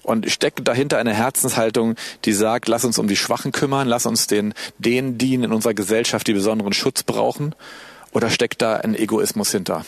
Und 0.03 0.31
steckt 0.31 0.67
dahinter 0.67 0.99
eine 0.99 1.13
Herzenshaltung, 1.13 1.95
die 2.25 2.33
sagt, 2.33 2.69
lass 2.69 2.85
uns 2.85 2.99
um 2.99 3.07
die 3.07 3.17
Schwachen 3.17 3.53
kümmern, 3.53 3.87
lass 3.87 4.07
uns 4.07 4.27
den, 4.27 4.55
denen 4.79 5.19
dienen 5.19 5.45
in 5.45 5.53
unserer 5.53 5.75
Gesellschaft, 5.75 6.27
die 6.27 6.33
besonderen 6.33 6.73
Schutz 6.73 7.03
brauchen? 7.03 7.55
Oder 8.13 8.31
steckt 8.31 8.63
da 8.63 8.77
ein 8.77 8.95
Egoismus 8.95 9.51
hinter? 9.51 9.85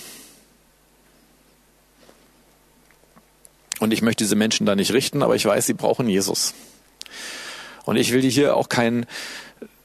Und 3.81 3.93
ich 3.93 4.03
möchte 4.03 4.23
diese 4.23 4.37
Menschen 4.37 4.65
da 4.65 4.77
nicht 4.77 4.93
richten, 4.93 5.23
aber 5.23 5.35
ich 5.35 5.45
weiß, 5.45 5.67
sie 5.67 5.75
brauchen 5.75 6.09
Jesus. 6.09 6.55
Und 7.85 7.97
ich 7.97 8.13
will 8.13 8.21
dir 8.21 8.31
hier 8.31 8.57
auch 8.57 8.69
keinen 8.69 9.07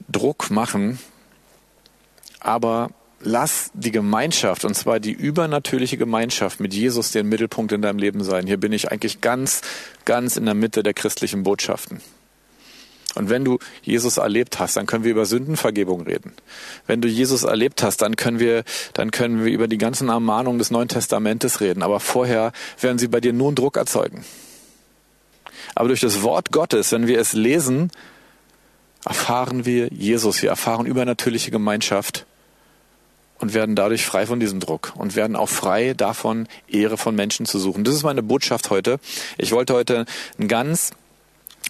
Druck 0.08 0.50
machen, 0.50 1.00
aber 2.38 2.90
lass 3.20 3.70
die 3.74 3.90
Gemeinschaft, 3.90 4.64
und 4.64 4.74
zwar 4.74 5.00
die 5.00 5.12
übernatürliche 5.12 5.96
Gemeinschaft 5.96 6.60
mit 6.60 6.74
Jesus 6.74 7.10
den 7.10 7.28
Mittelpunkt 7.28 7.72
in 7.72 7.82
deinem 7.82 7.98
Leben 7.98 8.22
sein. 8.22 8.46
Hier 8.46 8.58
bin 8.58 8.72
ich 8.72 8.90
eigentlich 8.90 9.20
ganz, 9.20 9.62
ganz 10.04 10.36
in 10.36 10.44
der 10.44 10.54
Mitte 10.54 10.82
der 10.82 10.94
christlichen 10.94 11.42
Botschaften. 11.42 12.00
Und 13.14 13.30
wenn 13.30 13.44
du 13.44 13.58
Jesus 13.82 14.18
erlebt 14.18 14.60
hast, 14.60 14.76
dann 14.76 14.86
können 14.86 15.02
wir 15.02 15.10
über 15.10 15.26
Sündenvergebung 15.26 16.02
reden. 16.02 16.34
Wenn 16.86 17.00
du 17.00 17.08
Jesus 17.08 17.42
erlebt 17.42 17.82
hast, 17.82 18.02
dann 18.02 18.14
können 18.14 18.38
wir, 18.38 18.62
dann 18.92 19.10
können 19.10 19.44
wir 19.44 19.50
über 19.50 19.66
die 19.66 19.78
ganzen 19.78 20.08
Ermahnungen 20.08 20.58
des 20.58 20.70
Neuen 20.70 20.88
Testamentes 20.88 21.60
reden. 21.60 21.82
Aber 21.82 22.00
vorher 22.00 22.52
werden 22.80 22.98
sie 22.98 23.08
bei 23.08 23.20
dir 23.20 23.32
nur 23.32 23.48
einen 23.48 23.56
Druck 23.56 23.76
erzeugen. 23.76 24.24
Aber 25.74 25.88
durch 25.88 26.00
das 26.00 26.22
Wort 26.22 26.52
Gottes, 26.52 26.92
wenn 26.92 27.06
wir 27.06 27.18
es 27.18 27.32
lesen, 27.32 27.90
erfahren 29.04 29.64
wir 29.64 29.88
Jesus. 29.88 30.42
Wir 30.42 30.50
erfahren 30.50 30.86
übernatürliche 30.86 31.50
Gemeinschaft 31.50 32.26
und 33.38 33.54
werden 33.54 33.76
dadurch 33.76 34.04
frei 34.04 34.26
von 34.26 34.40
diesem 34.40 34.60
Druck 34.60 34.92
und 34.96 35.16
werden 35.16 35.36
auch 35.36 35.48
frei 35.48 35.94
davon, 35.94 36.48
Ehre 36.68 36.96
von 36.96 37.14
Menschen 37.14 37.46
zu 37.46 37.58
suchen. 37.58 37.84
Das 37.84 37.94
ist 37.94 38.02
meine 38.02 38.22
Botschaft 38.22 38.70
heute. 38.70 38.98
Ich 39.36 39.52
wollte 39.52 39.74
heute 39.74 40.06
einen 40.38 40.48
ganz 40.48 40.92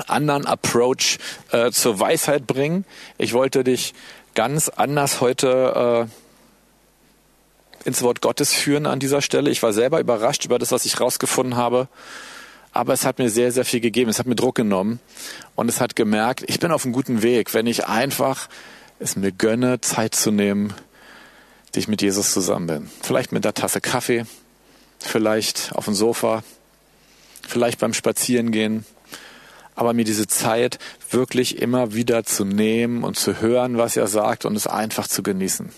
anderen 0.06 0.46
Approach 0.46 1.18
äh, 1.50 1.70
zur 1.70 2.00
Weisheit 2.00 2.46
bringen. 2.46 2.84
Ich 3.18 3.32
wollte 3.32 3.64
dich 3.64 3.94
ganz 4.34 4.68
anders 4.68 5.20
heute 5.20 6.08
äh, 6.08 7.86
ins 7.86 8.02
Wort 8.02 8.20
Gottes 8.20 8.52
führen 8.52 8.86
an 8.86 9.00
dieser 9.00 9.22
Stelle. 9.22 9.50
Ich 9.50 9.62
war 9.62 9.72
selber 9.72 10.00
überrascht 10.00 10.44
über 10.44 10.58
das, 10.58 10.72
was 10.72 10.84
ich 10.84 11.00
rausgefunden 11.00 11.56
habe. 11.56 11.88
Aber 12.72 12.92
es 12.92 13.04
hat 13.04 13.18
mir 13.18 13.30
sehr, 13.30 13.50
sehr 13.50 13.64
viel 13.64 13.80
gegeben. 13.80 14.10
Es 14.10 14.18
hat 14.18 14.26
mir 14.26 14.36
Druck 14.36 14.54
genommen. 14.54 15.00
Und 15.56 15.68
es 15.68 15.80
hat 15.80 15.96
gemerkt, 15.96 16.44
ich 16.46 16.60
bin 16.60 16.70
auf 16.70 16.84
einem 16.84 16.92
guten 16.92 17.22
Weg, 17.22 17.54
wenn 17.54 17.66
ich 17.66 17.86
einfach 17.86 18.48
es 19.00 19.16
mir 19.16 19.32
gönne, 19.32 19.80
Zeit 19.80 20.14
zu 20.14 20.30
nehmen, 20.30 20.74
die 21.74 21.80
ich 21.80 21.88
mit 21.88 22.02
Jesus 22.02 22.32
zusammen 22.32 22.66
bin. 22.66 22.90
Vielleicht 23.02 23.32
mit 23.32 23.44
einer 23.44 23.54
Tasse 23.54 23.80
Kaffee, 23.80 24.24
vielleicht 24.98 25.72
auf 25.74 25.84
dem 25.84 25.94
Sofa, 25.94 26.42
vielleicht 27.46 27.78
beim 27.78 27.94
Spazierengehen, 27.94 28.84
aber 29.74 29.92
mir 29.92 30.04
diese 30.04 30.26
Zeit 30.26 30.78
wirklich 31.10 31.62
immer 31.62 31.94
wieder 31.94 32.24
zu 32.24 32.44
nehmen 32.44 33.04
und 33.04 33.16
zu 33.18 33.40
hören, 33.40 33.78
was 33.78 33.96
er 33.96 34.08
sagt 34.08 34.44
und 34.44 34.56
es 34.56 34.66
einfach 34.66 35.06
zu 35.06 35.22
genießen. 35.22 35.70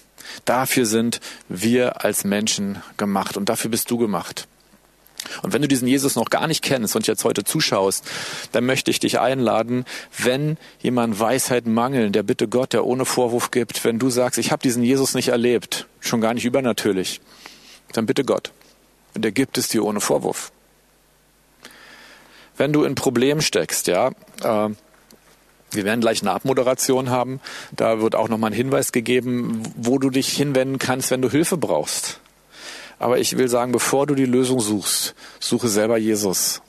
Dafür 0.45 0.87
sind 0.87 1.21
wir 1.49 2.05
als 2.05 2.25
Menschen 2.25 2.83
gemacht 2.97 3.37
und 3.37 3.49
dafür 3.49 3.71
bist 3.71 3.91
du 3.91 3.99
gemacht. 3.99 4.47
Und 5.43 5.53
wenn 5.53 5.63
du 5.63 5.69
diesen 5.69 5.89
Jesus 5.89 6.17
noch 6.17 6.31
gar 6.31 6.47
nicht 6.47 6.63
kennst 6.63 6.97
und 6.97 7.07
jetzt 7.07 7.25
heute 7.25 7.45
zuschaust, 7.45 8.05
dann 8.53 8.67
möchte 8.67 8.91
ich 8.91 9.01
dich 9.01 9.21
einladen, 9.21 9.85
wenn 10.19 10.57
jemand 10.81 11.19
Weisheit 11.19 11.67
mangeln, 11.67 12.13
der 12.13 12.23
bitte 12.23 12.49
Gott, 12.49 12.73
der 12.73 12.85
ohne 12.85 13.05
Vorwurf 13.05 13.51
gibt, 13.51 13.85
wenn 13.85 13.99
du 13.99 14.11
sagst, 14.11 14.39
ich 14.39 14.53
habe 14.53 14.63
diesen 14.63 14.83
Jesus 14.83 15.15
nicht 15.15 15.29
erlebt, 15.29 15.87
schon 16.01 16.21
gar 16.21 16.35
nicht 16.35 16.45
übernatürlich, 16.45 17.21
dann 17.93 18.07
bitte 18.07 18.25
Gott. 18.25 18.53
Und 19.15 19.25
er 19.25 19.33
gibt 19.33 19.59
es 19.59 19.69
dir 19.69 19.85
ohne 19.85 20.01
Vorwurf. 20.01 20.53
Wenn 22.57 22.73
du 22.73 22.85
in 22.85 22.95
Problem 22.95 23.41
steckst, 23.41 23.87
ja, 23.87 24.09
äh, 24.43 24.69
wir 25.73 25.85
werden 25.85 26.01
gleich 26.01 26.21
eine 26.23 26.33
Abmoderation 26.33 27.11
haben. 27.11 27.41
Da 27.73 28.01
wird 28.01 28.15
auch 28.15 28.29
nochmal 28.29 28.51
ein 28.51 28.57
Hinweis 28.57 28.93
gegeben, 28.93 29.63
wo 29.77 29.99
du 29.99 30.11
dich 30.11 30.29
hinwenden 30.29 30.79
kannst, 30.79 31.11
wenn 31.11 31.23
du 31.23 31.31
Hilfe 31.31 31.57
brauchst. 31.57 32.21
Aber 33.01 33.19
ich 33.19 33.39
will 33.39 33.49
sagen, 33.49 33.73
bevor 33.73 34.07
du 34.07 34.15
die 34.15 34.27
Lösung 34.27 34.61
suchst, 34.61 35.15
suche 35.41 35.69
selber 35.69 35.97
Jesus. 35.97 36.61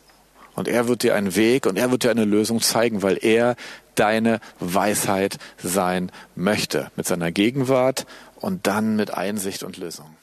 Und 0.55 0.69
er 0.69 0.87
wird 0.87 1.03
dir 1.03 1.13
einen 1.13 1.35
Weg 1.35 1.65
und 1.65 1.77
er 1.77 1.91
wird 1.91 2.03
dir 2.03 2.11
eine 2.11 2.23
Lösung 2.23 2.61
zeigen, 2.61 3.03
weil 3.03 3.19
er 3.21 3.57
deine 3.95 4.39
Weisheit 4.59 5.37
sein 5.61 6.09
möchte. 6.35 6.89
Mit 6.95 7.05
seiner 7.05 7.31
Gegenwart 7.31 8.05
und 8.37 8.65
dann 8.65 8.95
mit 8.95 9.13
Einsicht 9.13 9.63
und 9.63 9.75
Lösung. 9.75 10.15